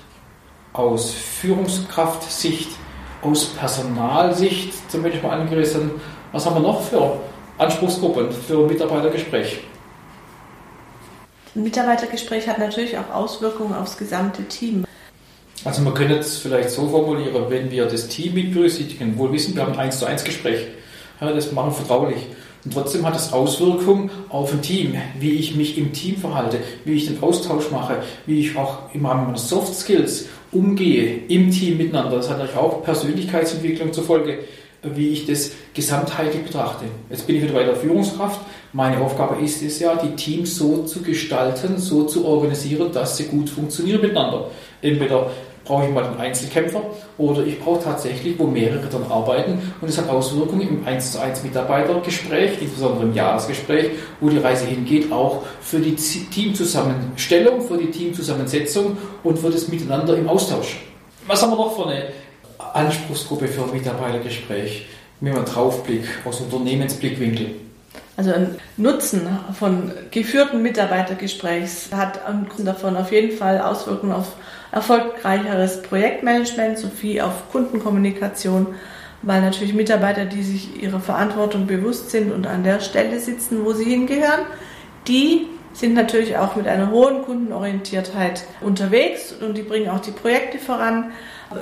aus 0.73 1.11
Führungskraftsicht, 1.11 2.69
aus 3.21 3.45
Personalsicht 3.45 4.91
zum 4.91 5.03
Beispiel 5.03 5.21
mal 5.21 5.39
angerissen. 5.39 5.91
Was 6.31 6.45
haben 6.45 6.55
wir 6.55 6.61
noch 6.61 6.81
für 6.81 7.19
Anspruchsgruppen 7.57 8.31
für 8.31 8.65
Mitarbeitergespräch? 8.67 9.61
Ein 11.55 11.63
Mitarbeitergespräch 11.63 12.47
hat 12.47 12.59
natürlich 12.59 12.97
auch 12.97 13.09
Auswirkungen 13.13 13.73
aufs 13.73 13.97
gesamte 13.97 14.43
Team. 14.43 14.85
Also 15.65 15.81
man 15.81 15.93
könnte 15.93 16.19
es 16.19 16.37
vielleicht 16.37 16.69
so 16.69 16.87
formulieren, 16.87 17.49
wenn 17.49 17.71
wir 17.71 17.85
das 17.85 18.07
Team 18.07 18.33
mit 18.33 18.53
berücksichtigen, 18.53 19.17
wohl 19.17 19.31
wissen, 19.33 19.55
wir 19.55 19.63
haben 19.63 19.73
ein 19.73 19.79
1 19.79 19.99
zu 19.99 20.05
1 20.05 20.23
Gespräch, 20.23 20.67
das 21.19 21.51
machen 21.51 21.71
wir 21.71 21.73
vertraulich. 21.73 22.27
Und 22.65 22.73
trotzdem 22.73 23.05
hat 23.05 23.15
es 23.15 23.31
Auswirkungen 23.31 24.09
auf 24.29 24.51
ein 24.51 24.61
Team, 24.61 24.95
wie 25.19 25.31
ich 25.31 25.55
mich 25.55 25.77
im 25.77 25.93
Team 25.93 26.17
verhalte, 26.17 26.59
wie 26.83 26.93
ich 26.93 27.07
den 27.07 27.21
Austausch 27.23 27.71
mache, 27.71 28.03
wie 28.25 28.39
ich 28.39 28.57
auch 28.57 28.93
im 28.93 29.05
Rahmen 29.05 29.27
meiner 29.27 29.37
Soft 29.37 29.73
Skills 29.73 30.27
umgehe 30.51 31.21
im 31.27 31.51
Team 31.51 31.77
miteinander. 31.77 32.17
Das 32.17 32.29
hat 32.29 32.39
natürlich 32.39 32.59
auch 32.59 32.83
Persönlichkeitsentwicklung 32.83 33.93
zur 33.93 34.03
Folge, 34.03 34.39
wie 34.81 35.09
ich 35.09 35.25
das 35.25 35.51
gesamtheitlich 35.73 36.43
betrachte. 36.43 36.85
Jetzt 37.09 37.27
bin 37.27 37.35
ich 37.35 37.43
wieder 37.43 37.53
bei 37.53 37.63
der 37.63 37.75
Führungskraft. 37.75 38.39
Meine 38.71 38.99
Aufgabe 38.99 39.43
ist 39.43 39.61
es 39.61 39.79
ja, 39.79 39.95
die 39.95 40.15
Teams 40.15 40.55
so 40.55 40.83
zu 40.83 41.01
gestalten, 41.01 41.77
so 41.77 42.03
zu 42.03 42.25
organisieren, 42.25 42.91
dass 42.91 43.17
sie 43.17 43.25
gut 43.25 43.49
funktionieren 43.49 44.01
miteinander. 44.01 44.49
Entweder 44.81 45.31
brauche 45.69 45.85
ich 45.85 45.93
mal 45.93 46.03
einen 46.03 46.19
Einzelkämpfer 46.19 46.81
oder 47.19 47.45
ich 47.45 47.59
brauche 47.59 47.83
tatsächlich, 47.83 48.39
wo 48.39 48.47
mehrere 48.47 48.87
dann 48.87 49.03
arbeiten 49.03 49.61
und 49.79 49.87
es 49.87 49.99
hat 49.99 50.09
Auswirkungen 50.09 50.67
im 50.67 50.87
1 50.87 51.11
zu 51.11 51.21
1 51.21 51.43
Mitarbeitergespräch, 51.43 52.59
insbesondere 52.59 53.03
im 53.03 53.13
Jahresgespräch, 53.13 53.91
wo 54.19 54.29
die 54.29 54.39
Reise 54.39 54.65
hingeht, 54.65 55.11
auch 55.11 55.43
für 55.61 55.77
die 55.77 55.95
Teamzusammenstellung, 55.95 57.61
für 57.61 57.77
die 57.77 57.91
Teamzusammensetzung 57.91 58.97
und 59.23 59.37
für 59.37 59.51
das 59.51 59.67
Miteinander 59.67 60.17
im 60.17 60.27
Austausch. 60.27 60.79
Was 61.27 61.43
haben 61.43 61.51
wir 61.51 61.57
noch 61.57 61.75
für 61.75 61.87
eine 61.87 62.05
Anspruchsgruppe 62.57 63.47
für 63.47 63.61
ein 63.61 63.71
Mitarbeitergespräch, 63.71 64.87
wenn 65.21 65.33
man 65.33 65.45
draufblickt 65.45 66.07
aus 66.25 66.41
Unternehmensblickwinkel? 66.41 67.68
Also 68.19 68.33
ein 68.33 68.57
Nutzen 68.75 69.21
von 69.57 69.93
geführten 70.11 70.61
Mitarbeitergesprächs 70.61 71.87
hat 71.93 72.19
davon 72.57 72.97
auf 72.97 73.13
jeden 73.13 73.31
Fall 73.31 73.61
Auswirkungen 73.61 74.11
auf 74.11 74.33
erfolgreicheres 74.73 75.81
Projektmanagement 75.83 76.79
sowie 76.79 77.21
auf 77.21 77.49
Kundenkommunikation, 77.49 78.75
weil 79.21 79.39
natürlich 79.39 79.73
Mitarbeiter, 79.73 80.25
die 80.25 80.43
sich 80.43 80.83
ihrer 80.83 80.99
Verantwortung 80.99 81.65
bewusst 81.65 82.11
sind 82.11 82.33
und 82.33 82.45
an 82.45 82.65
der 82.65 82.81
Stelle 82.81 83.21
sitzen, 83.21 83.63
wo 83.63 83.71
sie 83.71 83.85
hingehören, 83.85 84.41
die 85.07 85.47
sind 85.71 85.93
natürlich 85.93 86.35
auch 86.35 86.57
mit 86.57 86.67
einer 86.67 86.91
hohen 86.91 87.21
Kundenorientiertheit 87.21 88.43
unterwegs 88.59 89.31
und 89.31 89.55
die 89.55 89.61
bringen 89.61 89.89
auch 89.89 90.01
die 90.01 90.11
Projekte 90.11 90.57
voran, 90.57 91.11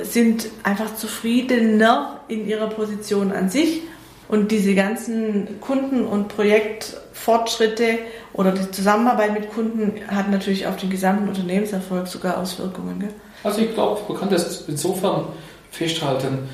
sind 0.02 0.48
einfach 0.64 0.96
zufriedener 0.96 2.22
in 2.28 2.48
ihrer 2.48 2.68
Position 2.68 3.32
an 3.32 3.48
sich 3.48 3.84
und 4.30 4.52
diese 4.52 4.76
ganzen 4.76 5.60
Kunden- 5.62 6.06
und 6.06 6.28
Projektfortschritte 6.28 8.00
oder 8.34 8.52
die 8.52 8.70
Zusammenarbeit 8.72 9.34
mit 9.34 9.54
Kunden 9.54 9.94
hat 10.08 10.30
natürlich 10.30 10.68
auf 10.68 10.76
den 10.78 10.90
gesamten 10.90 11.30
Unternehmenserfolg 11.30 12.08
sogar 12.08 12.38
Auswirkungen. 12.38 13.00
Gell? 13.00 13.14
Also 13.44 13.62
ich 13.62 13.74
glaube, 13.74 14.02
man 14.08 14.20
kann 14.20 14.30
das 14.30 14.66
insofern 14.68 15.26
festhalten, 15.72 16.50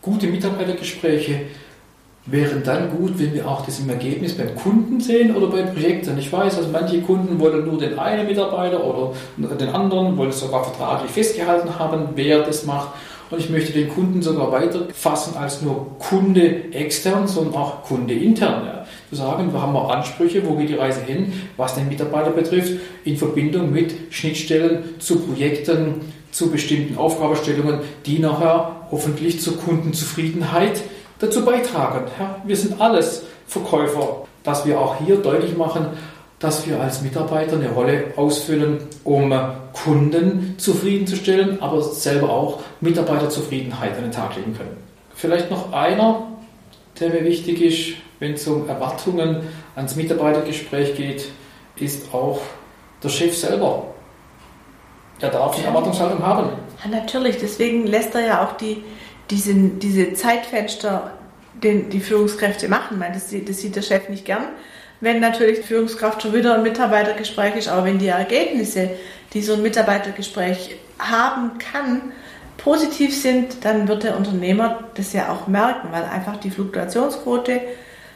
gute 0.00 0.26
Mitarbeitergespräche 0.26 1.40
wären 2.30 2.62
dann 2.62 2.90
gut, 2.90 3.18
wenn 3.18 3.32
wir 3.32 3.48
auch 3.48 3.64
das 3.64 3.80
im 3.80 3.88
Ergebnis 3.88 4.36
beim 4.36 4.54
Kunden 4.54 5.00
sehen 5.00 5.34
oder 5.34 5.46
bei 5.46 5.62
Projekten. 5.62 6.18
Ich 6.18 6.30
weiß, 6.30 6.58
also 6.58 6.68
manche 6.70 7.00
Kunden 7.00 7.40
wollen 7.40 7.64
nur 7.64 7.78
den 7.78 7.98
einen 7.98 8.26
Mitarbeiter 8.26 8.84
oder 8.84 9.14
den 9.38 9.68
anderen, 9.70 10.16
wollen 10.16 10.30
es 10.30 10.40
sogar 10.40 10.62
vertraglich 10.64 11.10
festgehalten 11.10 11.78
haben, 11.78 12.08
wer 12.14 12.42
das 12.42 12.66
macht. 12.66 12.90
Und 13.30 13.38
ich 13.40 13.50
möchte 13.50 13.72
den 13.72 13.88
Kunden 13.88 14.22
sogar 14.22 14.50
weiter 14.52 14.88
fassen 14.92 15.36
als 15.36 15.60
nur 15.60 15.98
Kunde 15.98 16.72
extern, 16.72 17.28
sondern 17.28 17.54
auch 17.54 17.82
Kunde 17.82 18.14
intern. 18.14 18.64
Ja. 18.64 18.86
Zu 19.10 19.16
sagen, 19.16 19.52
wir 19.52 19.60
haben 19.60 19.76
auch 19.76 19.90
Ansprüche, 19.90 20.46
wo 20.46 20.54
geht 20.54 20.70
die 20.70 20.74
Reise 20.74 21.00
hin, 21.02 21.32
was 21.56 21.74
den 21.74 21.88
Mitarbeiter 21.88 22.30
betrifft, 22.30 22.74
in 23.04 23.16
Verbindung 23.16 23.72
mit 23.72 23.94
Schnittstellen 24.10 24.98
zu 24.98 25.20
Projekten, 25.20 26.00
zu 26.30 26.50
bestimmten 26.50 26.96
Aufgabenstellungen, 26.96 27.80
die 28.06 28.18
nachher 28.18 28.86
hoffentlich 28.90 29.40
zur 29.40 29.56
Kundenzufriedenheit 29.58 30.82
dazu 31.18 31.44
beitragen. 31.44 32.06
Ja, 32.18 32.36
wir 32.46 32.56
sind 32.56 32.80
alles 32.80 33.24
Verkäufer, 33.46 34.26
dass 34.42 34.66
wir 34.66 34.78
auch 34.78 34.96
hier 35.04 35.16
deutlich 35.16 35.56
machen, 35.56 35.86
dass 36.38 36.66
wir 36.66 36.80
als 36.80 37.02
Mitarbeiter 37.02 37.56
eine 37.56 37.70
Rolle 37.70 38.12
ausfüllen, 38.16 38.78
um 39.04 39.34
Kunden 39.72 40.54
zufriedenzustellen, 40.58 41.60
aber 41.60 41.82
selber 41.82 42.30
auch 42.30 42.60
Mitarbeiterzufriedenheit 42.80 43.96
an 43.96 44.02
den 44.02 44.12
Tag 44.12 44.36
legen 44.36 44.56
können. 44.56 44.76
Vielleicht 45.14 45.50
noch 45.50 45.72
einer, 45.72 46.28
der 47.00 47.10
mir 47.10 47.24
wichtig 47.24 47.60
ist, 47.60 47.96
wenn 48.20 48.34
es 48.34 48.46
um 48.46 48.68
Erwartungen 48.68 49.40
ans 49.74 49.96
Mitarbeitergespräch 49.96 50.96
geht, 50.96 51.28
ist 51.76 52.12
auch 52.14 52.40
der 53.02 53.08
Chef 53.08 53.36
selber. 53.36 53.94
Er 55.20 55.30
darf 55.30 55.56
eine 55.56 55.66
Erwartungshaltung 55.66 56.24
haben. 56.24 56.50
Ja, 56.84 56.90
natürlich. 56.90 57.38
Deswegen 57.38 57.86
lässt 57.86 58.14
er 58.14 58.26
ja 58.26 58.44
auch 58.44 58.56
die, 58.56 58.84
diese, 59.30 59.54
diese 59.54 60.14
Zeitfenster 60.14 61.12
den 61.62 61.90
die 61.90 61.98
Führungskräfte 61.98 62.68
machen. 62.68 63.02
Ich 63.02 63.12
das, 63.14 63.34
das 63.46 63.60
sieht 63.60 63.74
der 63.74 63.82
Chef 63.82 64.08
nicht 64.08 64.24
gern 64.24 64.44
wenn 65.00 65.20
natürlich 65.20 65.60
Führungskraft 65.60 66.22
schon 66.22 66.34
wieder 66.34 66.54
ein 66.54 66.62
Mitarbeitergespräch 66.62 67.56
ist, 67.56 67.68
aber 67.68 67.84
wenn 67.84 67.98
die 67.98 68.08
Ergebnisse, 68.08 68.90
die 69.32 69.42
so 69.42 69.54
ein 69.54 69.62
Mitarbeitergespräch 69.62 70.76
haben 70.98 71.58
kann, 71.58 72.12
positiv 72.56 73.16
sind, 73.16 73.64
dann 73.64 73.86
wird 73.86 74.02
der 74.02 74.16
Unternehmer 74.16 74.84
das 74.94 75.12
ja 75.12 75.32
auch 75.32 75.46
merken, 75.46 75.88
weil 75.92 76.04
einfach 76.04 76.36
die 76.38 76.50
Fluktuationsquote 76.50 77.60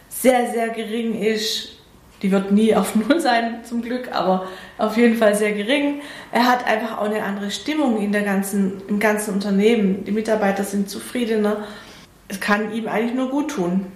sehr, 0.08 0.50
sehr 0.50 0.70
gering 0.70 1.20
ist. 1.20 1.76
Die 2.22 2.30
wird 2.30 2.50
nie 2.50 2.74
auf 2.74 2.94
Null 3.08 3.20
sein, 3.20 3.64
zum 3.64 3.82
Glück, 3.82 4.10
aber 4.12 4.48
auf 4.78 4.96
jeden 4.96 5.16
Fall 5.16 5.34
sehr 5.34 5.52
gering. 5.52 6.02
Er 6.32 6.46
hat 6.48 6.66
einfach 6.66 6.98
auch 6.98 7.04
eine 7.04 7.22
andere 7.22 7.50
Stimmung 7.50 8.00
in 8.02 8.12
der 8.12 8.22
ganzen, 8.22 8.82
im 8.88 8.98
ganzen 8.98 9.34
Unternehmen. 9.34 10.04
Die 10.04 10.12
Mitarbeiter 10.12 10.64
sind 10.64 10.90
zufriedener 10.90 11.64
es 12.32 12.40
kann 12.40 12.72
ihm 12.72 12.88
eigentlich 12.88 13.14
nur 13.14 13.28
gut 13.28 13.50
tun. 13.50 13.86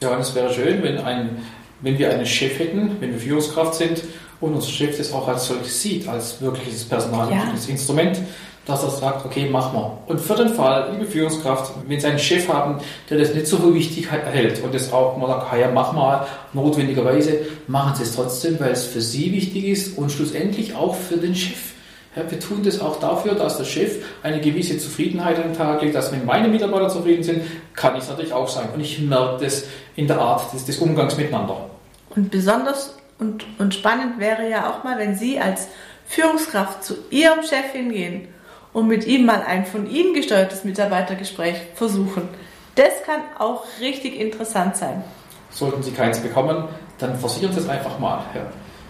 Ja, 0.00 0.10
und 0.10 0.20
es 0.20 0.34
wäre 0.34 0.52
schön, 0.52 0.82
wenn, 0.82 0.98
ein, 0.98 1.38
wenn 1.82 1.98
wir 1.98 2.10
einen 2.10 2.26
Chef 2.26 2.58
hätten, 2.58 2.96
wenn 3.00 3.12
wir 3.12 3.18
Führungskraft 3.18 3.74
sind 3.74 4.02
und 4.40 4.54
unser 4.54 4.70
Chef 4.70 4.96
das 4.96 5.12
auch 5.12 5.28
als 5.28 5.46
solches 5.46 5.82
sieht, 5.82 6.08
als 6.08 6.40
wirkliches 6.40 6.84
Personal, 6.84 7.30
ja. 7.30 7.52
Instrument, 7.68 8.18
dass 8.64 8.84
er 8.84 8.90
sagt, 8.90 9.26
okay, 9.26 9.48
mach 9.50 9.72
mal. 9.72 9.98
Und 10.06 10.20
für 10.20 10.34
den 10.34 10.50
Fall, 10.50 10.90
liebe 10.92 11.04
Führungskraft, 11.04 11.72
wenn 11.86 11.98
Sie 11.98 12.06
einen 12.06 12.18
Chef 12.18 12.48
haben, 12.48 12.78
der 13.10 13.18
das 13.18 13.34
nicht 13.34 13.46
so 13.46 13.58
für 13.58 13.74
wichtig 13.74 14.08
hält 14.10 14.62
und 14.62 14.72
das 14.72 14.92
auch 14.92 15.16
mal 15.16 15.26
sagt, 15.26 15.58
ja, 15.58 15.70
mach 15.72 15.92
mal, 15.92 16.26
notwendigerweise, 16.52 17.40
machen 17.66 17.94
Sie 17.96 18.04
es 18.04 18.14
trotzdem, 18.14 18.60
weil 18.60 18.70
es 18.70 18.84
für 18.84 19.00
Sie 19.00 19.32
wichtig 19.32 19.64
ist 19.64 19.98
und 19.98 20.12
schlussendlich 20.12 20.76
auch 20.76 20.94
für 20.94 21.16
den 21.16 21.34
Chef. 21.34 21.72
Ja, 22.14 22.30
wir 22.30 22.38
tun 22.38 22.62
das 22.62 22.78
auch 22.78 23.00
dafür, 23.00 23.34
dass 23.34 23.56
der 23.56 23.64
Chef 23.64 23.96
eine 24.22 24.40
gewisse 24.40 24.78
Zufriedenheit 24.78 25.38
an 25.38 25.44
den 25.44 25.56
Tag 25.56 25.80
legt, 25.80 25.94
dass 25.94 26.12
wenn 26.12 26.26
meine 26.26 26.46
Mitarbeiter 26.46 26.88
zufrieden 26.88 27.22
sind, 27.22 27.42
kann 27.74 27.96
ich 27.96 28.02
es 28.02 28.10
natürlich 28.10 28.34
auch 28.34 28.48
sein. 28.48 28.68
Und 28.74 28.80
ich 28.80 29.00
merke 29.00 29.42
das 29.42 29.64
in 29.96 30.06
der 30.06 30.20
Art 30.20 30.52
des, 30.52 30.66
des 30.66 30.78
Umgangs 30.78 31.16
miteinander. 31.16 31.71
Und 32.14 32.30
besonders 32.30 32.96
und, 33.18 33.44
und 33.58 33.74
spannend 33.74 34.18
wäre 34.18 34.48
ja 34.48 34.70
auch 34.70 34.84
mal, 34.84 34.98
wenn 34.98 35.14
Sie 35.14 35.38
als 35.38 35.68
Führungskraft 36.06 36.84
zu 36.84 36.94
Ihrem 37.10 37.42
Chef 37.42 37.72
hingehen 37.72 38.28
und 38.72 38.88
mit 38.88 39.06
ihm 39.06 39.26
mal 39.26 39.42
ein 39.42 39.64
von 39.64 39.88
Ihnen 39.88 40.14
gesteuertes 40.14 40.64
Mitarbeitergespräch 40.64 41.56
versuchen. 41.74 42.28
Das 42.74 43.02
kann 43.04 43.20
auch 43.38 43.64
richtig 43.80 44.18
interessant 44.18 44.76
sein. 44.76 45.04
Sollten 45.50 45.82
Sie 45.82 45.92
keins 45.92 46.18
bekommen, 46.20 46.68
dann 46.98 47.18
versichern 47.18 47.52
Sie 47.52 47.60
es 47.60 47.68
einfach 47.68 47.98
mal. 47.98 48.24
Ja. 48.34 48.42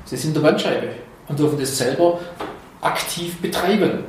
Sie 0.05 0.17
sind 0.17 0.35
der 0.35 0.41
Bandscheibe 0.41 0.91
und 1.29 1.39
dürfen 1.39 1.59
das 1.59 1.77
selber 1.77 2.21
aktiv 2.81 3.41
betreiben. 3.41 4.05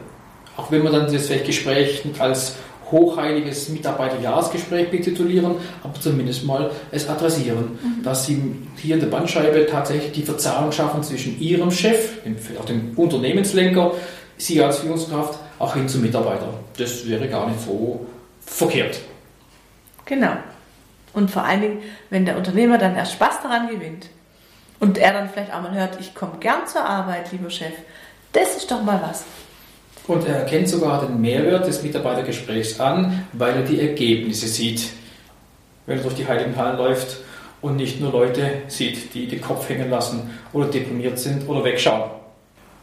Auch 0.55 0.71
wenn 0.71 0.83
man 0.83 0.93
dann 0.93 1.11
das 1.11 1.27
Gespräch 1.27 2.03
als 2.19 2.55
hochheiliges 2.91 3.69
Mitarbeiterjahresgespräch 3.69 4.91
betitulieren, 4.91 5.55
aber 5.83 5.99
zumindest 5.99 6.45
mal 6.45 6.71
es 6.91 7.07
adressieren, 7.09 7.79
mhm. 7.81 8.03
dass 8.03 8.25
sie 8.25 8.41
hier 8.77 8.95
in 8.95 9.01
der 9.01 9.07
Bandscheibe 9.07 9.65
tatsächlich 9.65 10.11
die 10.11 10.23
Verzahnung 10.23 10.71
schaffen 10.71 11.03
zwischen 11.03 11.39
ihrem 11.39 11.71
Chef, 11.71 12.23
dem, 12.23 12.35
auch 12.59 12.65
dem 12.65 12.93
Unternehmenslenker, 12.95 13.93
sie 14.37 14.61
als 14.61 14.79
Führungskraft 14.79 15.39
auch 15.59 15.73
hin 15.73 15.87
zum 15.87 16.01
Mitarbeiter. 16.01 16.53
Das 16.77 17.07
wäre 17.07 17.27
gar 17.27 17.47
nicht 17.47 17.61
so 17.61 18.05
verkehrt. 18.45 18.99
Genau. 20.05 20.33
Und 21.13 21.29
vor 21.29 21.43
allen 21.43 21.61
Dingen, 21.61 21.81
wenn 22.09 22.25
der 22.25 22.37
Unternehmer 22.37 22.77
dann 22.77 22.95
erst 22.95 23.13
Spaß 23.13 23.41
daran 23.43 23.69
gewinnt 23.69 24.09
und 24.79 24.97
er 24.97 25.13
dann 25.13 25.29
vielleicht 25.29 25.53
auch 25.53 25.61
mal 25.61 25.73
hört, 25.73 25.99
ich 25.99 26.15
komme 26.15 26.33
gern 26.39 26.67
zur 26.67 26.83
Arbeit, 26.83 27.31
lieber 27.31 27.49
Chef, 27.49 27.73
das 28.33 28.57
ist 28.57 28.71
doch 28.71 28.81
mal 28.81 28.99
was. 29.07 29.23
Und 30.07 30.27
er 30.27 30.39
erkennt 30.39 30.67
sogar 30.67 31.05
den 31.05 31.21
Mehrwert 31.21 31.65
des 31.65 31.81
Mitarbeitergesprächs 31.81 32.79
an, 32.79 33.25
weil 33.33 33.55
er 33.55 33.61
die 33.61 33.79
Ergebnisse 33.79 34.47
sieht, 34.47 34.89
wenn 35.85 35.97
er 35.97 36.03
durch 36.03 36.15
die 36.15 36.27
Heiligen 36.27 36.55
Hallen 36.57 36.77
läuft 36.77 37.17
und 37.61 37.77
nicht 37.77 38.01
nur 38.01 38.11
Leute 38.11 38.63
sieht, 38.67 39.13
die 39.13 39.27
den 39.27 39.41
Kopf 39.41 39.69
hängen 39.69 39.89
lassen 39.89 40.29
oder 40.51 40.67
deprimiert 40.67 41.17
sind 41.17 41.47
oder 41.47 41.63
wegschauen. 41.63 42.11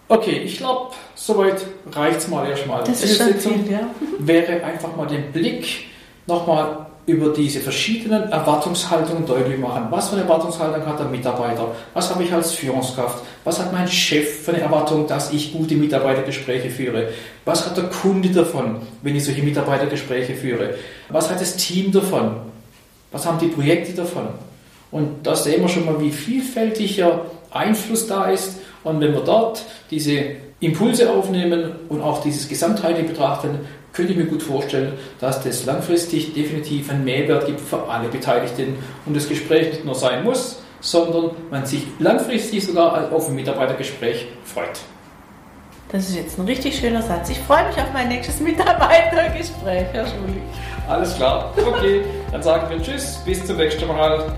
Okay, 0.08 0.40
ich 0.44 0.56
glaube, 0.56 0.92
soweit 1.14 1.64
reicht 1.92 2.18
es 2.18 2.28
mal 2.28 2.48
erstmal. 2.48 2.82
Das 2.82 3.02
ist 3.04 3.18
schon 3.18 3.34
viel, 3.34 3.70
ja. 3.70 3.80
Wäre 4.18 4.64
einfach 4.64 4.96
mal 4.96 5.06
den 5.06 5.30
Blick 5.30 5.84
nochmal 6.26 6.86
über 7.10 7.32
diese 7.32 7.60
verschiedenen 7.60 8.30
Erwartungshaltungen 8.30 9.26
deutlich 9.26 9.58
machen. 9.58 9.86
Was 9.90 10.08
für 10.08 10.14
eine 10.14 10.22
Erwartungshaltung 10.22 10.86
hat 10.86 10.98
der 10.98 11.06
Mitarbeiter? 11.06 11.74
Was 11.92 12.10
habe 12.10 12.22
ich 12.22 12.32
als 12.32 12.52
Führungskraft? 12.52 13.22
Was 13.44 13.58
hat 13.58 13.72
mein 13.72 13.88
Chef 13.88 14.44
für 14.44 14.52
eine 14.52 14.62
Erwartung, 14.62 15.06
dass 15.06 15.32
ich 15.32 15.52
gute 15.52 15.74
Mitarbeitergespräche 15.74 16.70
führe? 16.70 17.08
Was 17.44 17.66
hat 17.66 17.76
der 17.76 17.84
Kunde 17.84 18.28
davon, 18.30 18.76
wenn 19.02 19.16
ich 19.16 19.24
solche 19.24 19.42
Mitarbeitergespräche 19.42 20.34
führe? 20.34 20.74
Was 21.08 21.30
hat 21.30 21.40
das 21.40 21.56
Team 21.56 21.90
davon? 21.90 22.36
Was 23.10 23.26
haben 23.26 23.38
die 23.38 23.48
Projekte 23.48 23.92
davon? 23.92 24.28
Und 24.90 25.26
da 25.26 25.34
sehen 25.34 25.62
wir 25.62 25.68
schon 25.68 25.86
mal, 25.86 26.00
wie 26.00 26.10
vielfältiger 26.10 27.26
Einfluss 27.50 28.06
da 28.06 28.30
ist 28.30 28.58
und 28.84 29.00
wenn 29.00 29.12
wir 29.12 29.20
dort 29.20 29.64
diese 29.90 30.22
Impulse 30.60 31.10
aufnehmen 31.10 31.72
und 31.88 32.02
auch 32.02 32.22
dieses 32.22 32.48
Gesamtheitliche 32.48 33.08
betrachten, 33.08 33.60
könnte 33.92 34.12
ich 34.12 34.18
mir 34.18 34.26
gut 34.26 34.42
vorstellen, 34.42 34.92
dass 35.20 35.42
das 35.42 35.64
langfristig 35.66 36.34
definitiv 36.34 36.90
einen 36.90 37.04
Mehrwert 37.04 37.46
gibt 37.46 37.60
für 37.60 37.88
alle 37.88 38.08
Beteiligten 38.08 38.76
und 39.06 39.16
das 39.16 39.28
Gespräch 39.28 39.72
nicht 39.72 39.84
nur 39.84 39.94
sein 39.94 40.24
muss, 40.24 40.62
sondern 40.80 41.32
man 41.50 41.66
sich 41.66 41.84
langfristig 41.98 42.64
sogar 42.64 43.12
auf 43.12 43.28
ein 43.28 43.34
Mitarbeitergespräch 43.34 44.26
freut. 44.44 44.80
Das 45.92 46.08
ist 46.08 46.14
jetzt 46.14 46.38
ein 46.38 46.46
richtig 46.46 46.78
schöner 46.78 47.02
Satz. 47.02 47.30
Ich 47.30 47.38
freue 47.38 47.66
mich 47.66 47.76
auf 47.76 47.92
mein 47.92 48.08
nächstes 48.08 48.38
Mitarbeitergespräch, 48.40 49.86
Herr 49.92 50.06
Schuli. 50.06 50.40
Alles 50.88 51.16
klar. 51.16 51.52
Okay, 51.56 52.02
dann 52.30 52.42
sagen 52.42 52.70
wir 52.70 52.82
Tschüss, 52.82 53.20
bis 53.24 53.44
zum 53.44 53.56
nächsten 53.56 53.86
Mal. 53.88 54.32